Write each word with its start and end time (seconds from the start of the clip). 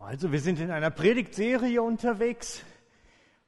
Also 0.00 0.30
wir 0.30 0.40
sind 0.40 0.60
in 0.60 0.70
einer 0.70 0.90
Predigtserie 0.90 1.82
unterwegs. 1.82 2.62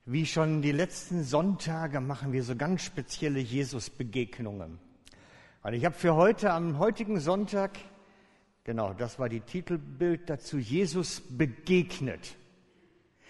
Wie 0.04 0.26
schon 0.26 0.62
die 0.62 0.72
letzten 0.72 1.22
Sonntage 1.22 2.00
machen 2.00 2.32
wir 2.32 2.42
so 2.42 2.56
ganz 2.56 2.82
spezielle 2.82 3.38
Jesus-Begegnungen. 3.38 4.80
Und 5.62 5.72
ich 5.74 5.84
habe 5.84 5.94
für 5.94 6.16
heute, 6.16 6.52
am 6.52 6.80
heutigen 6.80 7.20
Sonntag, 7.20 7.78
genau, 8.64 8.92
das 8.94 9.20
war 9.20 9.28
die 9.28 9.42
Titelbild 9.42 10.28
dazu, 10.28 10.58
Jesus 10.58 11.20
begegnet. 11.20 12.36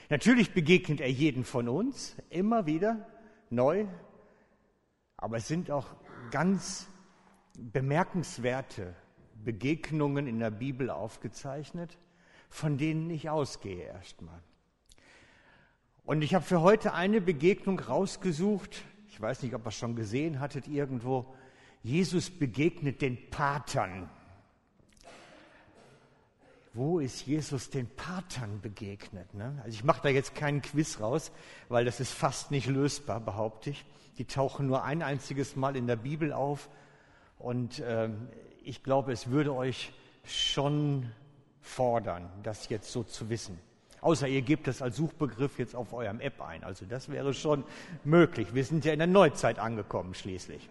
Natürlich 0.08 0.54
begegnet 0.54 1.02
er 1.02 1.10
jeden 1.10 1.44
von 1.44 1.68
uns, 1.68 2.16
immer 2.30 2.64
wieder, 2.64 3.06
neu. 3.50 3.84
Aber 5.18 5.36
es 5.36 5.46
sind 5.46 5.70
auch 5.70 5.88
ganz 6.30 6.88
bemerkenswerte 7.58 8.94
Begegnungen 9.44 10.26
in 10.26 10.38
der 10.38 10.50
Bibel 10.50 10.88
aufgezeichnet 10.88 11.98
von 12.50 12.76
denen 12.76 13.08
ich 13.08 13.30
ausgehe 13.30 13.84
erstmal. 13.84 14.42
Und 16.04 16.22
ich 16.22 16.34
habe 16.34 16.44
für 16.44 16.60
heute 16.60 16.92
eine 16.92 17.20
Begegnung 17.20 17.78
rausgesucht. 17.78 18.82
Ich 19.08 19.20
weiß 19.20 19.42
nicht, 19.42 19.54
ob 19.54 19.64
ihr 19.64 19.68
es 19.68 19.76
schon 19.76 19.94
gesehen 19.94 20.40
hattet 20.40 20.66
irgendwo. 20.66 21.32
Jesus 21.82 22.28
begegnet 22.30 23.00
den 23.00 23.30
Patern. 23.30 24.10
Wo 26.72 26.98
ist 27.00 27.26
Jesus 27.26 27.70
den 27.70 27.88
Patern 27.88 28.60
begegnet? 28.60 29.32
Ne? 29.34 29.60
Also 29.64 29.76
ich 29.76 29.84
mache 29.84 30.02
da 30.02 30.08
jetzt 30.08 30.34
keinen 30.34 30.62
Quiz 30.62 31.00
raus, 31.00 31.32
weil 31.68 31.84
das 31.84 32.00
ist 32.00 32.12
fast 32.12 32.50
nicht 32.50 32.66
lösbar, 32.66 33.20
behaupte 33.20 33.70
ich. 33.70 33.84
Die 34.18 34.24
tauchen 34.24 34.66
nur 34.66 34.84
ein 34.84 35.02
einziges 35.02 35.56
Mal 35.56 35.76
in 35.76 35.86
der 35.86 35.96
Bibel 35.96 36.32
auf. 36.32 36.68
Und 37.38 37.78
äh, 37.78 38.10
ich 38.62 38.82
glaube, 38.82 39.12
es 39.12 39.30
würde 39.30 39.54
euch 39.54 39.92
schon 40.24 41.10
fordern, 41.60 42.28
das 42.42 42.68
jetzt 42.68 42.90
so 42.90 43.02
zu 43.02 43.28
wissen. 43.28 43.58
Außer 44.00 44.26
ihr 44.26 44.42
gebt 44.42 44.66
das 44.66 44.80
als 44.80 44.96
Suchbegriff 44.96 45.58
jetzt 45.58 45.76
auf 45.76 45.92
eurem 45.92 46.20
App 46.20 46.40
ein. 46.40 46.64
Also 46.64 46.86
das 46.86 47.10
wäre 47.10 47.34
schon 47.34 47.64
möglich. 48.04 48.54
Wir 48.54 48.64
sind 48.64 48.84
ja 48.84 48.92
in 48.92 48.98
der 48.98 49.08
Neuzeit 49.08 49.58
angekommen 49.58 50.14
schließlich. 50.14 50.68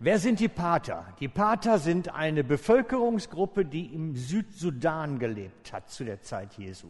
Wer 0.00 0.20
sind 0.20 0.38
die 0.38 0.48
Pater? 0.48 1.12
Die 1.18 1.26
Pater 1.26 1.80
sind 1.80 2.14
eine 2.14 2.44
Bevölkerungsgruppe, 2.44 3.64
die 3.64 3.86
im 3.86 4.14
Südsudan 4.14 5.18
gelebt 5.18 5.72
hat 5.72 5.90
zu 5.90 6.04
der 6.04 6.22
Zeit 6.22 6.56
Jesu. 6.56 6.88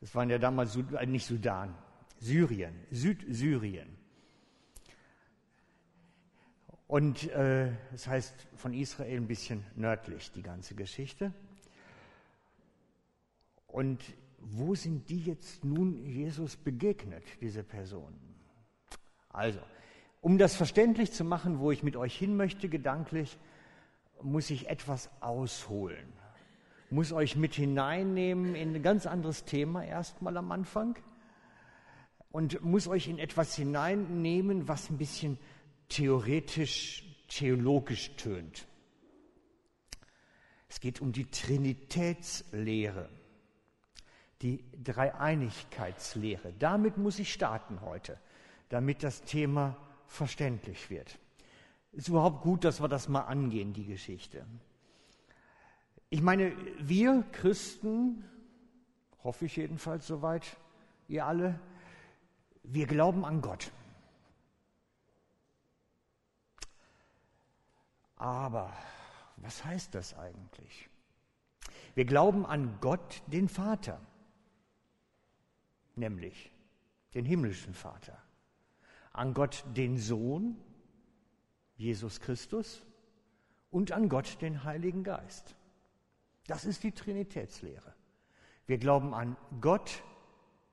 Das 0.00 0.12
waren 0.16 0.28
ja 0.28 0.38
damals 0.38 0.76
nicht 1.06 1.26
Sudan, 1.26 1.74
Syrien, 2.18 2.74
Südsyrien. 2.90 3.97
Und 6.88 7.30
äh, 7.32 7.70
das 7.92 8.08
heißt 8.08 8.34
von 8.56 8.72
Israel 8.72 9.18
ein 9.18 9.28
bisschen 9.28 9.62
nördlich 9.76 10.32
die 10.32 10.42
ganze 10.42 10.74
Geschichte. 10.74 11.32
Und 13.66 14.02
wo 14.38 14.74
sind 14.74 15.10
die 15.10 15.22
jetzt 15.22 15.64
nun 15.64 16.02
Jesus 16.06 16.56
begegnet, 16.56 17.24
diese 17.42 17.62
Personen? 17.62 18.18
Also, 19.28 19.60
um 20.22 20.38
das 20.38 20.56
verständlich 20.56 21.12
zu 21.12 21.24
machen, 21.24 21.58
wo 21.58 21.70
ich 21.70 21.82
mit 21.82 21.94
euch 21.94 22.16
hin 22.16 22.36
möchte 22.36 22.70
gedanklich, 22.70 23.38
muss 24.22 24.48
ich 24.48 24.70
etwas 24.70 25.10
ausholen. 25.20 26.12
Muss 26.88 27.12
euch 27.12 27.36
mit 27.36 27.54
hineinnehmen 27.54 28.54
in 28.54 28.74
ein 28.74 28.82
ganz 28.82 29.06
anderes 29.06 29.44
Thema 29.44 29.84
erstmal 29.84 30.38
am 30.38 30.50
Anfang 30.50 30.96
und 32.32 32.62
muss 32.64 32.88
euch 32.88 33.08
in 33.08 33.18
etwas 33.18 33.54
hineinnehmen, 33.54 34.68
was 34.68 34.88
ein 34.88 34.96
bisschen 34.96 35.38
theoretisch, 35.88 37.04
theologisch 37.28 38.14
tönt. 38.16 38.66
Es 40.68 40.80
geht 40.80 41.00
um 41.00 41.12
die 41.12 41.30
Trinitätslehre, 41.30 43.08
die 44.42 44.64
Dreieinigkeitslehre. 44.82 46.52
Damit 46.58 46.98
muss 46.98 47.18
ich 47.18 47.32
starten 47.32 47.80
heute, 47.80 48.18
damit 48.68 49.02
das 49.02 49.22
Thema 49.22 49.76
verständlich 50.06 50.90
wird. 50.90 51.18
Es 51.92 52.00
ist 52.00 52.08
überhaupt 52.08 52.42
gut, 52.42 52.64
dass 52.64 52.80
wir 52.80 52.88
das 52.88 53.08
mal 53.08 53.22
angehen, 53.22 53.72
die 53.72 53.86
Geschichte. 53.86 54.46
Ich 56.10 56.22
meine, 56.22 56.52
wir 56.78 57.24
Christen, 57.32 58.24
hoffe 59.24 59.46
ich 59.46 59.56
jedenfalls 59.56 60.06
soweit, 60.06 60.56
ihr 61.08 61.26
alle, 61.26 61.58
wir 62.62 62.86
glauben 62.86 63.24
an 63.24 63.40
Gott. 63.40 63.70
Aber 68.18 68.72
was 69.36 69.64
heißt 69.64 69.94
das 69.94 70.14
eigentlich? 70.18 70.90
Wir 71.94 72.04
glauben 72.04 72.44
an 72.44 72.78
Gott, 72.80 73.22
den 73.26 73.48
Vater, 73.48 74.00
nämlich 75.94 76.52
den 77.14 77.24
himmlischen 77.24 77.74
Vater, 77.74 78.16
an 79.12 79.34
Gott, 79.34 79.64
den 79.76 79.98
Sohn, 79.98 80.56
Jesus 81.76 82.20
Christus, 82.20 82.84
und 83.70 83.92
an 83.92 84.08
Gott, 84.08 84.40
den 84.40 84.64
Heiligen 84.64 85.04
Geist. 85.04 85.54
Das 86.46 86.64
ist 86.64 86.82
die 86.82 86.92
Trinitätslehre. 86.92 87.94
Wir 88.66 88.78
glauben 88.78 89.14
an 89.14 89.36
Gott 89.60 90.02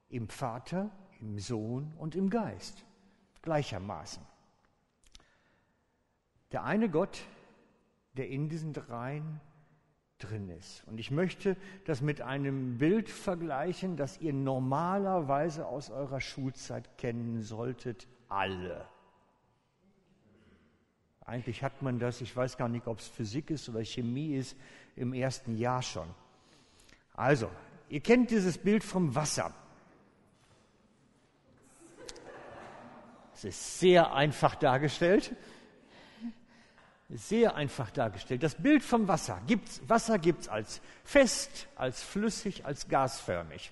im 0.09 0.29
Vater, 0.29 0.89
im 1.19 1.39
Sohn 1.39 1.93
und 1.97 2.15
im 2.15 2.29
Geist 2.29 2.85
gleichermaßen. 3.41 4.25
Der 6.55 6.63
eine 6.63 6.89
Gott 6.89 7.21
der 8.15 8.29
in 8.29 8.49
diesen 8.49 8.73
dreien 8.73 9.41
drin 10.19 10.49
ist. 10.49 10.83
Und 10.87 10.99
ich 10.99 11.11
möchte 11.11 11.57
das 11.83 12.01
mit 12.01 12.21
einem 12.21 12.77
Bild 12.77 13.09
vergleichen, 13.09 13.97
das 13.97 14.19
ihr 14.21 14.33
normalerweise 14.33 15.65
aus 15.65 15.89
eurer 15.89 16.21
Schulzeit 16.21 16.97
kennen 16.97 17.41
solltet, 17.41 18.07
alle. 18.29 18.87
Eigentlich 21.25 21.63
hat 21.63 21.81
man 21.81 21.99
das, 21.99 22.21
ich 22.21 22.35
weiß 22.35 22.55
gar 22.57 22.69
nicht, 22.69 22.87
ob 22.87 22.99
es 22.99 23.07
Physik 23.07 23.49
ist 23.49 23.67
oder 23.67 23.83
Chemie 23.83 24.35
ist, 24.35 24.55
im 24.95 25.13
ersten 25.13 25.57
Jahr 25.57 25.81
schon. 25.81 26.07
Also, 27.13 27.49
ihr 27.89 27.99
kennt 27.99 28.31
dieses 28.31 28.57
Bild 28.57 28.83
vom 28.83 29.13
Wasser. 29.13 29.53
Es 33.33 33.43
ist 33.43 33.79
sehr 33.79 34.13
einfach 34.13 34.55
dargestellt. 34.55 35.35
Sehr 37.09 37.55
einfach 37.55 37.91
dargestellt. 37.91 38.41
Das 38.41 38.55
Bild 38.55 38.83
vom 38.83 39.07
Wasser. 39.07 39.39
Gibt's, 39.45 39.81
Wasser 39.87 40.17
gibt 40.17 40.41
es 40.41 40.47
als 40.47 40.81
fest, 41.03 41.67
als 41.75 42.01
flüssig, 42.01 42.65
als 42.65 42.87
gasförmig. 42.87 43.71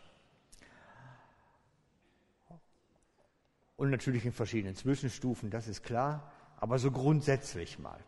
Und 3.75 3.89
natürlich 3.89 4.25
in 4.25 4.33
verschiedenen 4.33 4.75
Zwischenstufen, 4.75 5.49
das 5.49 5.67
ist 5.67 5.83
klar, 5.83 6.31
aber 6.57 6.77
so 6.77 6.91
grundsätzlich 6.91 7.79
mal. 7.79 7.99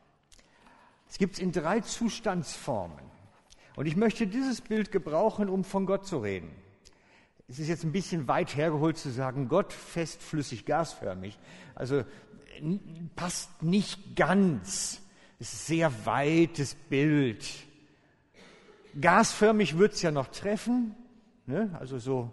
Es 1.10 1.18
gibt 1.18 1.36
es 1.36 1.40
in 1.40 1.52
drei 1.52 1.82
Zustandsformen. 1.82 3.04
Und 3.76 3.88
ich 3.88 3.96
möchte 3.96 4.28
dieses 4.28 4.62
Bild 4.62 4.92
gebrauchen, 4.92 5.50
um 5.50 5.64
von 5.64 5.86
Gott 5.86 6.06
zu 6.06 6.20
reden. 6.20 6.52
Es 7.48 7.60
ist 7.60 7.68
jetzt 7.68 7.84
ein 7.84 7.92
bisschen 7.92 8.28
weit 8.28 8.56
hergeholt 8.56 8.98
zu 8.98 9.10
sagen, 9.10 9.48
Gott 9.48 9.74
fest, 9.74 10.22
flüssig, 10.22 10.66
gasförmig. 10.66 11.38
Also 11.76 12.04
passt 13.16 13.62
nicht 13.62 14.16
ganz 14.16 15.02
ist 15.40 15.54
ein 15.54 15.58
sehr 15.58 16.06
weites 16.06 16.76
Bild. 16.76 17.46
Gasförmig 19.00 19.78
wird 19.78 19.94
es 19.94 20.02
ja 20.02 20.12
noch 20.12 20.28
treffen, 20.28 20.96
ne? 21.46 21.76
also 21.80 22.00
so 22.00 22.32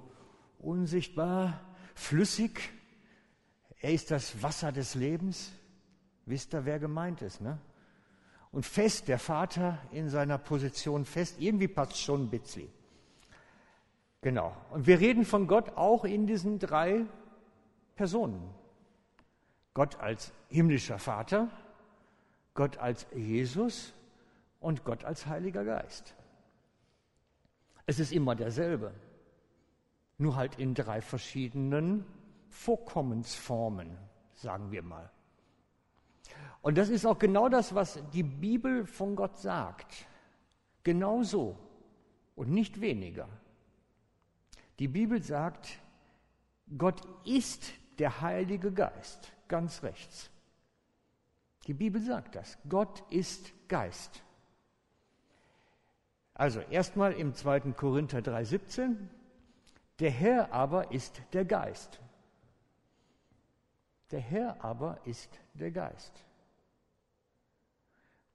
unsichtbar, 0.59 1.61
flüssig. 1.95 2.71
Er 3.81 3.93
ist 3.93 4.11
das 4.11 4.43
Wasser 4.43 4.71
des 4.71 4.95
Lebens. 4.95 5.53
Wisst 6.25 6.55
ihr, 6.55 6.65
wer 6.65 6.79
gemeint 6.79 7.21
ist? 7.21 7.41
Ne? 7.41 7.59
Und 8.53 8.65
fest, 8.65 9.09
der 9.09 9.19
Vater 9.19 9.79
in 9.91 10.09
seiner 10.09 10.39
Position 10.39 11.05
fest. 11.05 11.37
Irgendwie 11.41 11.69
passt 11.69 11.99
schon 11.99 12.25
ein 12.25 12.31
bisschen. 12.31 12.69
Genau. 14.21 14.57
Und 14.71 14.87
wir 14.87 15.01
reden 15.01 15.25
von 15.25 15.49
Gott 15.49 15.77
auch 15.77 16.05
in 16.05 16.29
diesen 16.29 16.61
drei 16.61 17.07
Personen. 17.97 18.41
Gott 19.75 19.99
als 19.99 20.33
himmlischer 20.49 20.99
Vater, 20.99 21.49
Gott 22.55 22.79
als 22.79 23.07
Jesus 23.15 23.95
und 24.61 24.85
Gott 24.85 25.05
als 25.05 25.27
Heiliger 25.27 25.65
Geist. 25.65 26.15
Es 27.87 27.99
ist 27.99 28.13
immer 28.13 28.35
derselbe, 28.35 28.93
nur 30.19 30.37
halt 30.37 30.59
in 30.59 30.75
drei 30.75 31.01
verschiedenen 31.01 32.05
Vorkommensformen, 32.49 33.97
sagen 34.35 34.71
wir 34.71 34.83
mal. 34.83 35.11
Und 36.61 36.79
das 36.79 36.91
ist 36.91 37.07
auch 37.07 37.19
genau 37.19 37.49
das, 37.49 37.75
was 37.75 37.99
die 38.13 38.23
Bibel 38.23 38.87
von 38.87 39.17
Gott 39.17 39.39
sagt. 39.39 40.07
Genau 40.85 41.23
so 41.23 41.59
und 42.37 42.51
nicht 42.51 42.81
weniger. 42.81 43.29
Die 44.79 44.89
Bibel 44.89 45.23
sagt, 45.23 45.79
Gott 46.79 47.03
ist 47.25 47.73
der 47.99 48.21
Heilige 48.21 48.73
Geist, 48.73 49.33
ganz 49.49 49.83
rechts. 49.83 50.32
Die 51.67 51.75
Bibel 51.75 52.01
sagt 52.01 52.35
das. 52.35 52.59
Gott 52.69 53.03
ist 53.11 53.53
Geist. 53.69 54.23
Also 56.35 56.61
erstmal 56.61 57.13
im 57.13 57.35
2. 57.35 57.73
Korinther 57.73 58.19
3,17, 58.19 58.97
der 60.01 60.11
Herr 60.11 60.53
aber 60.53 60.91
ist 60.91 61.23
der 61.33 61.45
Geist. 61.45 62.01
Der 64.11 64.21
Herr 64.21 64.63
aber 64.65 64.99
ist 65.05 65.31
der 65.55 65.71
Geist. 65.71 66.13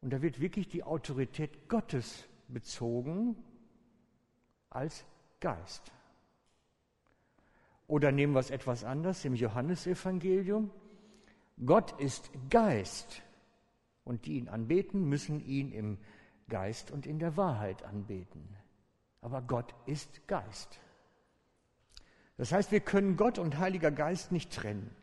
Und 0.01 0.11
da 0.11 0.21
wird 0.21 0.39
wirklich 0.39 0.67
die 0.67 0.83
Autorität 0.83 1.67
Gottes 1.67 2.27
bezogen 2.47 3.35
als 4.69 5.05
Geist. 5.39 5.91
Oder 7.87 8.11
nehmen 8.11 8.33
wir 8.33 8.39
es 8.39 8.51
etwas 8.51 8.83
anders 8.83 9.23
im 9.25 9.35
Johannesevangelium. 9.35 10.71
Gott 11.65 11.99
ist 11.99 12.29
Geist 12.49 13.23
und 14.03 14.25
die 14.25 14.37
ihn 14.37 14.47
anbeten, 14.47 15.07
müssen 15.09 15.39
ihn 15.39 15.71
im 15.71 15.97
Geist 16.49 16.91
und 16.91 17.05
in 17.05 17.19
der 17.19 17.35
Wahrheit 17.35 17.83
anbeten. 17.83 18.47
Aber 19.21 19.41
Gott 19.41 19.73
ist 19.85 20.27
Geist. 20.27 20.79
Das 22.37 22.51
heißt, 22.51 22.71
wir 22.71 22.79
können 22.79 23.17
Gott 23.17 23.39
und 23.39 23.57
Heiliger 23.57 23.91
Geist 23.91 24.31
nicht 24.31 24.53
trennen. 24.53 24.95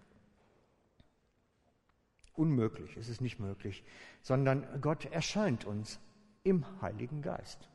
Unmöglich, 2.35 2.97
es 2.97 3.09
ist 3.09 3.21
nicht 3.21 3.39
möglich, 3.39 3.85
sondern 4.23 4.81
Gott 4.81 5.05
erscheint 5.07 5.65
uns 5.65 6.01
im 6.45 6.65
Heiligen 6.81 7.23
Geist, 7.23 7.69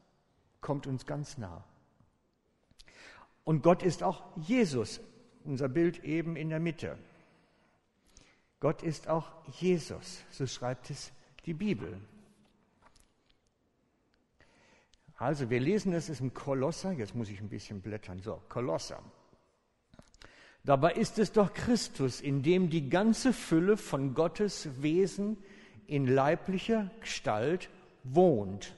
kommt 0.62 0.88
uns 0.88 1.06
ganz 1.06 1.38
nah. 1.38 1.64
Und 3.44 3.62
Gott 3.64 3.84
ist 3.84 4.04
auch 4.04 4.24
Jesus, 4.38 5.02
unser 5.44 5.70
Bild 5.70 6.04
eben 6.04 6.36
in 6.36 6.50
der 6.50 6.60
Mitte. 6.60 6.98
Gott 8.60 8.84
ist 8.84 9.08
auch 9.08 9.32
Jesus, 9.60 10.24
so 10.32 10.46
schreibt 10.46 10.90
es 10.90 11.12
die 11.46 11.54
Bibel. 11.54 12.00
Also, 15.16 15.50
wir 15.50 15.60
lesen 15.60 15.94
es 15.94 16.10
im 16.20 16.34
Kolosser, 16.34 16.92
jetzt 16.94 17.16
muss 17.16 17.30
ich 17.30 17.40
ein 17.42 17.50
bisschen 17.50 17.82
blättern, 17.82 18.22
so, 18.22 18.42
Kolosser. 18.50 19.02
Dabei 20.64 20.94
ist 20.94 21.20
es 21.20 21.32
doch 21.32 21.54
Christus, 21.54 22.22
in 22.22 22.44
dem 22.44 22.70
die 22.70 22.90
ganze 22.90 23.34
Fülle 23.34 23.78
von 23.78 24.14
Gottes 24.14 24.70
Wesen 24.82 25.38
in 25.88 26.06
leiblicher 26.08 26.92
Gestalt 27.00 27.70
wohnt. 28.04 28.76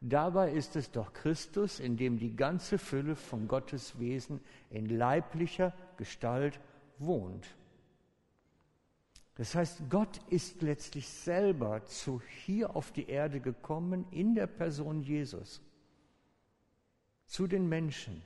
Dabei 0.00 0.52
ist 0.52 0.76
es 0.76 0.90
doch 0.90 1.12
Christus, 1.12 1.78
in 1.78 1.96
dem 1.96 2.18
die 2.18 2.34
ganze 2.34 2.78
Fülle 2.78 3.16
von 3.16 3.48
Gottes 3.48 3.98
Wesen 3.98 4.40
in 4.70 4.86
leiblicher 4.86 5.74
Gestalt 5.98 6.58
wohnt. 6.98 7.46
Das 9.36 9.54
heißt, 9.54 9.88
Gott 9.88 10.20
ist 10.28 10.60
letztlich 10.62 11.08
selber 11.08 11.84
zu 11.86 12.20
hier 12.44 12.76
auf 12.76 12.92
die 12.92 13.08
Erde 13.08 13.40
gekommen 13.40 14.06
in 14.10 14.34
der 14.34 14.46
Person 14.46 15.00
Jesus, 15.02 15.62
zu 17.26 17.46
den 17.46 17.68
Menschen, 17.68 18.22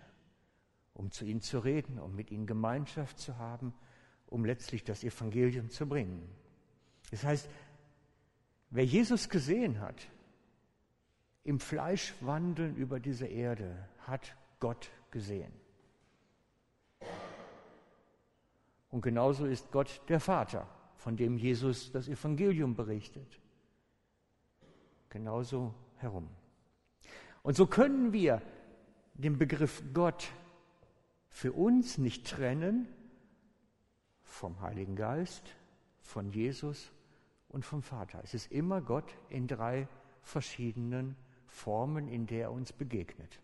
um 0.95 1.11
zu 1.11 1.25
ihnen 1.25 1.41
zu 1.41 1.59
reden, 1.59 1.99
um 1.99 2.17
mit 2.17 2.31
ihnen 2.31 2.47
Gemeinschaft 2.47 3.19
zu 3.19 3.39
haben, 3.39 3.75
um 4.27 4.45
letztlich 4.45 4.83
das 4.83 5.05
Evangelium 5.05 5.71
zu 5.71 5.87
bringen. 5.87 6.29
Das 7.11 7.23
heißt, 7.23 7.49
wer 8.71 8.85
Jesus 8.85 9.29
gesehen 9.29 9.81
hat, 9.81 10.09
im 11.45 11.61
Fleisch 11.61 12.15
wandeln 12.23 12.75
über 12.77 12.99
diese 12.99 13.27
Erde, 13.27 13.89
hat 14.01 14.35
Gott 14.59 14.91
gesehen. 15.11 15.53
Und 18.91 19.03
genauso 19.03 19.45
ist 19.45 19.71
Gott 19.71 20.01
der 20.09 20.21
Vater 20.21 20.67
von 21.05 21.19
dem 21.19 21.37
Jesus 21.37 21.93
das 21.93 22.09
Evangelium 22.09 22.75
berichtet. 22.75 23.39
Genauso 25.11 25.75
herum. 25.97 26.31
Und 27.43 27.57
so 27.57 27.67
können 27.67 28.15
wir 28.15 28.41
den 29.13 29.37
Begriff 29.37 29.83
Gott 29.93 30.33
für 31.29 31.53
uns 31.53 31.99
nicht 31.99 32.27
trennen 32.27 32.89
vom 34.23 34.63
Heiligen 34.63 34.97
Geist, 34.97 35.55
von 36.01 36.31
Jesus 36.31 36.91
und 37.49 37.67
vom 37.67 37.83
Vater. 37.83 38.23
Es 38.25 38.33
ist 38.33 38.51
immer 38.51 38.81
Gott 38.81 39.15
in 39.29 39.47
drei 39.47 39.87
verschiedenen 40.23 41.17
Formen, 41.47 42.09
in 42.09 42.27
der 42.27 42.45
er 42.45 42.53
uns 42.53 42.73
begegnet. 42.73 43.43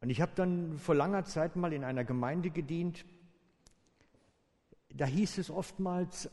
Und 0.00 0.10
ich 0.10 0.20
habe 0.20 0.32
dann 0.34 0.78
vor 0.78 0.94
langer 0.94 1.24
Zeit 1.24 1.56
mal 1.56 1.72
in 1.72 1.84
einer 1.84 2.04
Gemeinde 2.04 2.50
gedient. 2.50 3.04
Da 4.94 5.04
hieß 5.04 5.38
es 5.38 5.50
oftmals, 5.50 6.30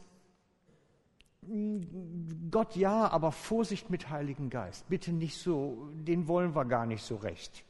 Gott 2.50 2.75
ja, 2.75 3.07
aber 3.09 3.31
Vorsicht 3.31 3.89
mit 3.89 4.09
Heiligen 4.09 4.50
Geist. 4.50 4.88
Bitte 4.89 5.12
nicht 5.12 5.38
so, 5.38 5.89
den 5.94 6.27
wollen 6.27 6.56
wir 6.56 6.65
gar 6.65 6.85
nicht 6.85 7.03
so 7.03 7.15
recht. 7.15 7.63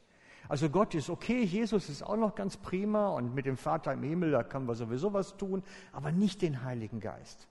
Also 0.48 0.70
Gott 0.70 0.94
ist 0.94 1.10
okay, 1.10 1.42
Jesus 1.42 1.88
ist 1.88 2.02
auch 2.02 2.16
noch 2.16 2.34
ganz 2.34 2.56
prima 2.56 3.08
und 3.08 3.34
mit 3.34 3.46
dem 3.46 3.56
Vater 3.56 3.92
im 3.92 4.02
Himmel, 4.02 4.30
da 4.30 4.44
können 4.44 4.66
wir 4.66 4.74
sowieso 4.74 5.12
was 5.12 5.36
tun, 5.36 5.62
aber 5.92 6.12
nicht 6.12 6.40
den 6.42 6.62
Heiligen 6.62 7.00
Geist. 7.00 7.48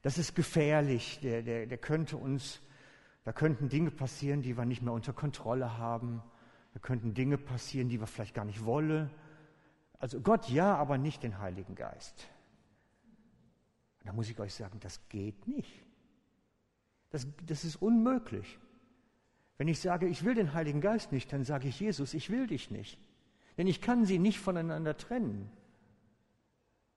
Das 0.00 0.18
ist 0.18 0.34
gefährlich, 0.34 1.20
der, 1.22 1.42
der, 1.42 1.66
der 1.66 1.78
könnte 1.78 2.16
uns, 2.16 2.60
da 3.24 3.32
könnten 3.32 3.68
Dinge 3.68 3.90
passieren, 3.90 4.42
die 4.42 4.56
wir 4.56 4.64
nicht 4.64 4.82
mehr 4.82 4.94
unter 4.94 5.12
Kontrolle 5.12 5.78
haben. 5.78 6.22
Da 6.72 6.80
könnten 6.80 7.14
Dinge 7.14 7.38
passieren, 7.38 7.88
die 7.88 8.00
wir 8.00 8.06
vielleicht 8.06 8.34
gar 8.34 8.44
nicht 8.44 8.64
wollen. 8.64 9.10
Also 9.98 10.20
Gott 10.20 10.48
ja, 10.48 10.74
aber 10.74 10.98
nicht 10.98 11.22
den 11.22 11.38
Heiligen 11.38 11.74
Geist. 11.74 12.28
da 14.04 14.12
muss 14.12 14.28
ich 14.28 14.38
euch 14.40 14.54
sagen, 14.54 14.80
das 14.80 15.08
geht 15.08 15.46
nicht. 15.46 15.84
Das, 17.10 17.26
das 17.46 17.64
ist 17.64 17.76
unmöglich. 17.76 18.58
Wenn 19.58 19.68
ich 19.68 19.80
sage, 19.80 20.08
ich 20.08 20.24
will 20.24 20.34
den 20.34 20.54
Heiligen 20.54 20.80
Geist 20.80 21.12
nicht, 21.12 21.32
dann 21.32 21.44
sage 21.44 21.68
ich 21.68 21.78
Jesus, 21.78 22.14
ich 22.14 22.30
will 22.30 22.46
dich 22.46 22.70
nicht. 22.70 22.98
Denn 23.58 23.66
ich 23.66 23.80
kann 23.80 24.04
sie 24.04 24.18
nicht 24.18 24.40
voneinander 24.40 24.96
trennen. 24.96 25.50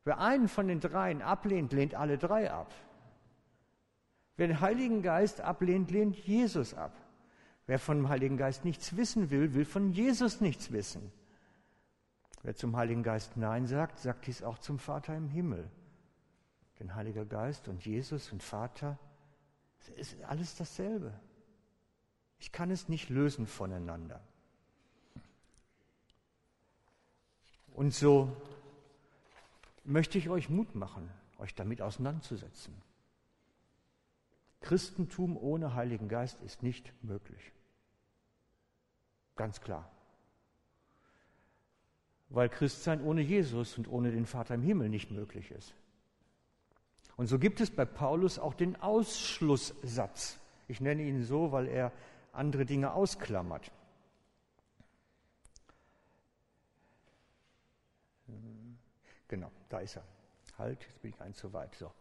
Wer 0.06 0.20
einen 0.20 0.48
von 0.48 0.68
den 0.68 0.80
dreien 0.80 1.22
ablehnt, 1.22 1.74
lehnt 1.74 1.96
alle 1.96 2.18
drei 2.18 2.52
ab. 2.52 2.74
Wer 4.38 4.48
den 4.48 4.62
Heiligen 4.62 5.02
Geist 5.02 5.42
ablehnt, 5.42 5.92
lehnt 5.92 6.16
Jesus 6.16 6.74
ab. 6.74 6.96
Wer 7.68 7.80
vom 7.80 8.10
Heiligen 8.10 8.38
Geist 8.38 8.64
nichts 8.64 8.96
wissen 8.96 9.32
will, 9.32 9.54
will 9.54 9.66
von 9.66 9.92
Jesus 9.92 10.42
nichts 10.42 10.72
wissen. 10.72 11.12
Wer 12.44 12.56
zum 12.56 12.76
Heiligen 12.78 13.02
Geist 13.02 13.38
Nein 13.38 13.66
sagt, 13.66 14.00
sagt 14.00 14.28
dies 14.28 14.44
auch 14.44 14.60
zum 14.60 14.78
Vater 14.78 15.16
im 15.16 15.30
Himmel. 15.30 15.70
Denn 16.80 16.94
Heiliger 16.94 17.26
Geist 17.26 17.68
und 17.68 17.84
Jesus 17.86 18.32
und 18.32 18.44
Vater, 18.44 19.00
ist 19.96 20.22
alles 20.24 20.56
dasselbe. 20.56 21.14
Ich 22.40 22.52
kann 22.52 22.72
es 22.72 22.90
nicht 22.90 23.10
lösen 23.10 23.48
voneinander. 23.48 24.22
Und 27.74 27.94
so 27.94 28.36
möchte 29.84 30.18
ich 30.18 30.30
euch 30.30 30.50
Mut 30.50 30.76
machen, 30.76 31.10
euch 31.38 31.56
damit 31.56 31.82
auseinanderzusetzen. 31.82 32.74
Christentum 34.62 35.38
ohne 35.38 35.76
Heiligen 35.76 36.08
Geist 36.08 36.42
ist 36.42 36.64
nicht 36.64 36.92
möglich. 37.04 37.52
Ganz 39.36 39.62
klar. 39.62 39.90
Weil 42.30 42.50
Christsein 42.50 43.02
ohne 43.02 43.22
Jesus 43.22 43.78
und 43.78 43.88
ohne 43.88 44.12
den 44.12 44.26
Vater 44.26 44.56
im 44.56 44.64
Himmel 44.64 44.90
nicht 44.90 45.12
möglich 45.12 45.52
ist. 45.52 45.74
Und 47.18 47.28
so 47.28 47.40
gibt 47.40 47.62
es 47.62 47.72
bei 47.72 47.86
Paulus 47.86 48.40
auch 48.40 48.54
den 48.54 48.76
Ausschlusssatz. 48.82 50.40
Ich 50.68 50.82
nenne 50.82 51.04
ihn 51.04 51.24
so, 51.24 51.52
weil 51.52 51.68
er 51.68 51.92
andere 52.34 52.66
Dinge 52.66 52.94
ausklammert. 52.94 53.72
Genau, 59.28 59.52
da 59.70 59.80
ist 59.80 59.96
er. 59.96 60.04
Halt, 60.58 60.84
jetzt 60.84 61.02
bin 61.02 61.12
ich 61.12 61.22
eins 61.22 61.38
zu 61.38 61.54
weit. 61.54 61.74
So. 61.76 61.92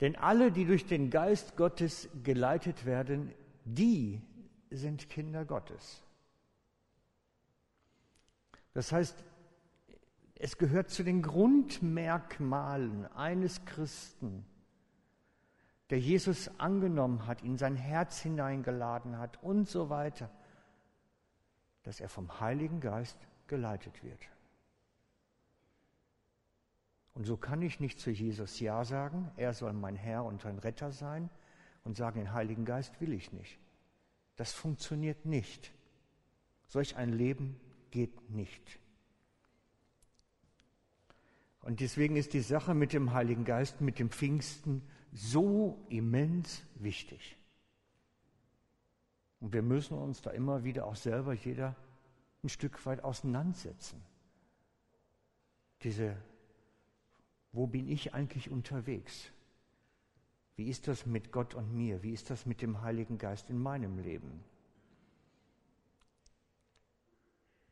Denn 0.00 0.16
alle, 0.16 0.52
die 0.52 0.64
durch 0.64 0.86
den 0.86 1.10
Geist 1.10 1.56
Gottes 1.56 2.08
geleitet 2.22 2.84
werden, 2.84 3.32
die 3.64 4.22
sind 4.70 5.08
Kinder 5.08 5.44
Gottes. 5.44 6.02
Das 8.76 8.92
heißt, 8.92 9.24
es 10.34 10.58
gehört 10.58 10.90
zu 10.90 11.02
den 11.02 11.22
Grundmerkmalen 11.22 13.10
eines 13.14 13.64
Christen, 13.64 14.44
der 15.88 15.98
Jesus 15.98 16.50
angenommen 16.58 17.26
hat, 17.26 17.40
in 17.40 17.56
sein 17.56 17.74
Herz 17.74 18.20
hineingeladen 18.20 19.16
hat 19.16 19.42
und 19.42 19.66
so 19.66 19.88
weiter, 19.88 20.28
dass 21.84 22.00
er 22.00 22.10
vom 22.10 22.38
Heiligen 22.38 22.80
Geist 22.80 23.16
geleitet 23.46 24.04
wird. 24.04 24.20
Und 27.14 27.24
so 27.24 27.38
kann 27.38 27.62
ich 27.62 27.80
nicht 27.80 27.98
zu 27.98 28.10
Jesus 28.10 28.60
Ja 28.60 28.84
sagen, 28.84 29.30
er 29.38 29.54
soll 29.54 29.72
mein 29.72 29.96
Herr 29.96 30.22
und 30.22 30.44
mein 30.44 30.58
Retter 30.58 30.92
sein, 30.92 31.30
und 31.84 31.96
sagen, 31.96 32.18
den 32.18 32.34
Heiligen 32.34 32.66
Geist 32.66 33.00
will 33.00 33.14
ich 33.14 33.32
nicht. 33.32 33.58
Das 34.36 34.52
funktioniert 34.52 35.24
nicht. 35.24 35.72
Solch 36.66 36.96
ein 36.96 37.14
Leben 37.14 37.58
geht 37.96 38.28
nicht. 38.28 38.78
Und 41.62 41.80
deswegen 41.80 42.16
ist 42.16 42.34
die 42.34 42.42
Sache 42.42 42.74
mit 42.74 42.92
dem 42.92 43.14
Heiligen 43.14 43.46
Geist, 43.46 43.80
mit 43.80 43.98
dem 43.98 44.10
Pfingsten 44.10 44.82
so 45.14 45.82
immens 45.88 46.62
wichtig. 46.74 47.38
Und 49.40 49.54
wir 49.54 49.62
müssen 49.62 49.96
uns 49.96 50.20
da 50.20 50.30
immer 50.30 50.62
wieder 50.62 50.84
auch 50.84 50.94
selber 50.94 51.32
jeder 51.32 51.74
ein 52.44 52.50
Stück 52.50 52.84
weit 52.84 53.02
auseinandersetzen. 53.02 54.02
Diese, 55.82 56.18
wo 57.52 57.66
bin 57.66 57.88
ich 57.88 58.12
eigentlich 58.12 58.50
unterwegs? 58.50 59.32
Wie 60.56 60.68
ist 60.68 60.86
das 60.86 61.06
mit 61.06 61.32
Gott 61.32 61.54
und 61.54 61.72
mir? 61.72 62.02
Wie 62.02 62.12
ist 62.12 62.28
das 62.28 62.44
mit 62.44 62.60
dem 62.60 62.82
Heiligen 62.82 63.16
Geist 63.16 63.48
in 63.48 63.58
meinem 63.58 63.98
Leben? 63.98 64.44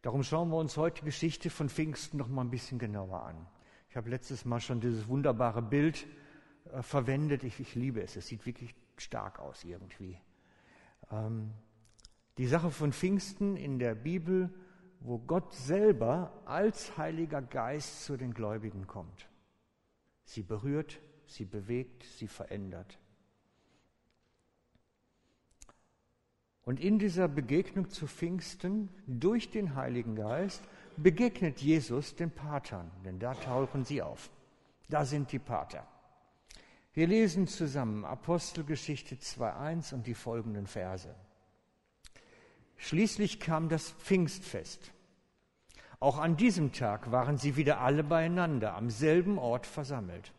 Darum 0.05 0.23
schauen 0.23 0.51
wir 0.51 0.59
uns 0.59 0.77
heute 0.77 1.01
die 1.01 1.07
Geschichte 1.07 1.49
von 1.49 1.71
Pfingsten 1.71 2.19
noch 2.19 2.29
mal 2.29 2.43
ein 2.43 2.51
bisschen 2.51 2.79
genauer 2.79 3.23
an. 3.23 3.47
Ich 3.89 3.97
habe 3.97 4.11
letztes 4.11 4.45
Mal 4.45 4.61
schon 4.61 4.79
dieses 4.79 5.09
wunderbare 5.09 5.63
Bild 5.63 6.07
äh, 6.71 6.83
verwendet. 6.83 7.43
Ich, 7.43 7.59
ich, 7.59 7.75
liebe 7.75 8.03
es. 8.03 8.15
Es 8.15 8.27
sieht 8.27 8.45
wirklich 8.45 8.75
stark 8.99 9.39
aus 9.39 9.65
irgendwie. 9.65 10.21
Ähm, 11.11 11.55
die 12.37 12.47
Sache 12.47 12.71
von 12.71 12.93
Pfingsten 12.93 13.57
in 13.57 13.79
der 13.79 13.95
Bibel, 13.95 14.53
wo 15.01 15.19
Gott 15.19 15.55
selber 15.55 16.43
als 16.45 16.99
Heiliger 16.99 17.41
Geist 17.41 18.05
zu 18.05 18.19
den 18.19 18.35
Gläubigen 18.35 18.87
kommt. 18.87 19.31
Sie 20.25 20.43
berührt, 20.43 21.01
sie 21.25 21.47
bewegt, 21.47 22.03
sie 22.19 22.29
verändert. 22.29 22.99
Und 26.65 26.81
in 26.81 26.99
dieser 26.99 27.29
Begegnung 27.29 27.91
zu 27.91 28.07
Pfingsten 28.07 28.89
durch 29.07 29.51
den 29.51 29.75
Heiligen 29.75 30.17
Geist 30.17 30.63
begegnet 30.97 31.61
Jesus 31.61 32.15
den 32.15 32.31
Patern, 32.31 32.91
denn 33.05 33.19
da 33.19 33.35
tauchen 33.35 33.85
sie 33.85 34.01
auf. 34.01 34.31
Da 34.89 35.05
sind 35.05 35.33
die 35.33 35.39
Pater. 35.39 35.87
Wir 36.95 37.07
lesen 37.07 37.49
zusammen 37.49 38.05
Apostelgeschichte 38.05 39.17
2.1 39.17 39.95
und 39.95 40.07
die 40.07 40.15
folgenden 40.15 40.67
Verse. 40.67 41.15
Schließlich 42.77 43.41
kam 43.41 43.69
das 43.69 43.91
Pfingstfest. 43.91 44.93
Auch 46.01 46.19
an 46.19 46.37
diesem 46.37 46.73
Tag 46.73 47.11
waren 47.11 47.37
sie 47.37 47.57
wieder 47.57 47.81
alle 47.81 48.05
beieinander, 48.05 48.75
am 48.75 48.91
selben 48.91 49.39
Ort 49.39 49.67
versammelt. 49.67 50.33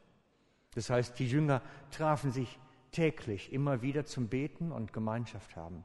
Das 0.75 0.89
heißt, 0.89 1.17
die 1.20 1.27
Jünger 1.27 1.62
trafen 1.91 2.32
sich 2.32 2.60
täglich 2.91 3.51
immer 3.51 3.82
wieder 3.82 4.05
zum 4.05 4.27
Beten 4.27 4.72
und 4.72 4.94
Gemeinschaft 4.94 5.55
haben. 5.55 5.84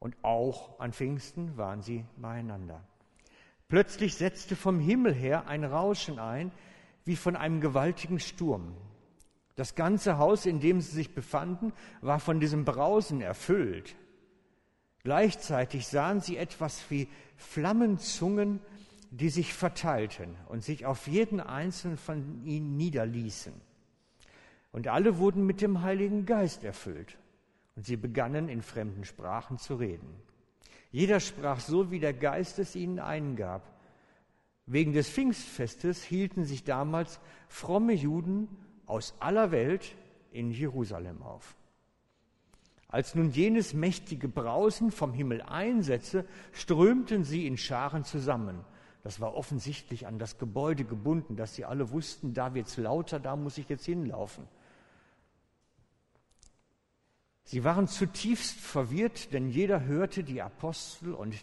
Und 0.00 0.16
auch 0.22 0.80
an 0.80 0.92
Pfingsten 0.92 1.56
waren 1.58 1.82
sie 1.82 2.04
beieinander. 2.16 2.82
Plötzlich 3.68 4.16
setzte 4.16 4.56
vom 4.56 4.80
Himmel 4.80 5.14
her 5.14 5.46
ein 5.46 5.62
Rauschen 5.62 6.18
ein, 6.18 6.50
wie 7.04 7.16
von 7.16 7.36
einem 7.36 7.60
gewaltigen 7.60 8.18
Sturm. 8.18 8.74
Das 9.56 9.74
ganze 9.74 10.16
Haus, 10.16 10.46
in 10.46 10.58
dem 10.58 10.80
sie 10.80 10.90
sich 10.90 11.14
befanden, 11.14 11.72
war 12.00 12.18
von 12.18 12.40
diesem 12.40 12.64
Brausen 12.64 13.20
erfüllt. 13.20 13.94
Gleichzeitig 15.02 15.86
sahen 15.86 16.20
sie 16.20 16.38
etwas 16.38 16.82
wie 16.90 17.08
Flammenzungen, 17.36 18.60
die 19.10 19.28
sich 19.28 19.52
verteilten 19.52 20.34
und 20.48 20.64
sich 20.64 20.86
auf 20.86 21.08
jeden 21.08 21.40
einzelnen 21.40 21.98
von 21.98 22.42
ihnen 22.44 22.76
niederließen. 22.76 23.52
Und 24.72 24.88
alle 24.88 25.18
wurden 25.18 25.44
mit 25.44 25.60
dem 25.60 25.82
Heiligen 25.82 26.24
Geist 26.24 26.64
erfüllt 26.64 27.18
und 27.76 27.86
sie 27.86 27.96
begannen 27.96 28.48
in 28.48 28.62
fremden 28.62 29.04
Sprachen 29.04 29.58
zu 29.58 29.76
reden. 29.76 30.14
Jeder 30.90 31.20
sprach 31.20 31.60
so, 31.60 31.90
wie 31.90 32.00
der 32.00 32.14
Geist 32.14 32.58
es 32.58 32.74
ihnen 32.74 32.98
eingab. 32.98 33.62
Wegen 34.66 34.92
des 34.92 35.08
Pfingstfestes 35.08 36.02
hielten 36.02 36.44
sich 36.44 36.64
damals 36.64 37.20
fromme 37.48 37.92
Juden 37.92 38.48
aus 38.86 39.14
aller 39.20 39.50
Welt 39.50 39.94
in 40.32 40.50
Jerusalem 40.50 41.22
auf. 41.22 41.56
Als 42.88 43.14
nun 43.14 43.30
jenes 43.30 43.72
mächtige 43.72 44.28
Brausen 44.28 44.90
vom 44.90 45.12
Himmel 45.12 45.42
einsetzte, 45.42 46.26
strömten 46.52 47.22
sie 47.22 47.46
in 47.46 47.56
Scharen 47.56 48.04
zusammen. 48.04 48.64
Das 49.04 49.20
war 49.20 49.34
offensichtlich 49.34 50.08
an 50.08 50.18
das 50.18 50.38
Gebäude 50.38 50.84
gebunden, 50.84 51.36
dass 51.36 51.54
sie 51.54 51.64
alle 51.64 51.92
wussten, 51.92 52.34
da 52.34 52.52
wird's 52.54 52.76
lauter, 52.76 53.20
da 53.20 53.36
muss 53.36 53.58
ich 53.58 53.68
jetzt 53.68 53.86
hinlaufen. 53.86 54.44
Sie 57.50 57.64
waren 57.64 57.88
zutiefst 57.88 58.60
verwirrt, 58.60 59.32
denn 59.32 59.48
jeder 59.48 59.82
hörte 59.82 60.22
die 60.22 60.40
Apostel 60.40 61.12
und 61.12 61.34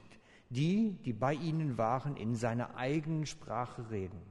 die, 0.49 0.93
die 1.03 1.11
bei 1.11 1.33
ihnen 1.33 1.77
waren, 1.77 2.15
in 2.15 2.33
seiner 2.33 2.77
eigenen 2.77 3.25
Sprache 3.25 3.91
reden. 3.91 4.21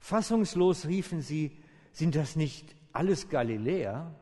Fassungslos 0.00 0.86
riefen 0.86 1.20
sie, 1.20 1.56
sind 1.92 2.16
das 2.16 2.34
nicht 2.34 2.74
alles 2.92 3.28
Galiläer, 3.28 4.16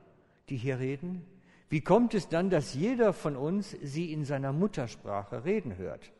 die 0.50 0.58
hier 0.58 0.78
reden? 0.78 1.24
Wie 1.70 1.80
kommt 1.80 2.12
es 2.12 2.28
dann, 2.28 2.50
dass 2.50 2.74
jeder 2.74 3.14
von 3.14 3.34
uns 3.34 3.74
sie 3.82 4.12
in 4.12 4.26
seiner 4.26 4.52
Muttersprache 4.52 5.46
reden 5.46 5.78
hört? 5.78 6.12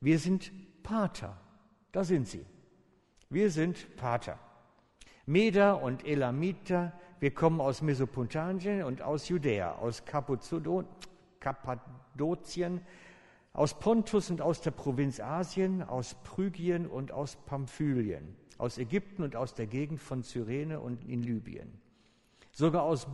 Wir 0.00 0.18
sind 0.18 0.50
Pater, 0.82 1.40
da 1.92 2.02
sind 2.02 2.26
sie. 2.26 2.44
Wir 3.30 3.52
sind 3.52 3.94
Pater. 3.94 4.40
Meder 5.24 5.80
und 5.84 6.04
Elamiter, 6.04 6.92
wir 7.20 7.30
kommen 7.32 7.60
aus 7.60 7.82
Mesopotamien 7.82 8.82
und 8.82 9.02
aus 9.02 9.28
Judäa, 9.28 9.72
aus 9.76 10.04
Kappadokien, 11.40 12.80
aus 13.52 13.78
Pontus 13.78 14.30
und 14.30 14.42
aus 14.42 14.60
der 14.60 14.72
Provinz 14.72 15.18
Asien, 15.18 15.82
aus 15.82 16.14
Phrygien 16.24 16.86
und 16.86 17.12
aus 17.12 17.36
Pamphylien, 17.46 18.36
aus 18.58 18.76
Ägypten 18.76 19.22
und 19.22 19.34
aus 19.34 19.54
der 19.54 19.66
Gegend 19.66 20.00
von 20.00 20.22
Cyrene 20.22 20.78
und 20.78 21.04
in 21.06 21.22
Libyen. 21.22 21.72
Sogar 22.52 22.82
aus, 22.82 23.06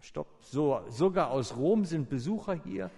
stopp, 0.00 0.28
so, 0.42 0.80
sogar 0.88 1.30
aus 1.30 1.56
Rom 1.56 1.84
sind 1.84 2.08
Besucher 2.08 2.54
hier, 2.54 2.90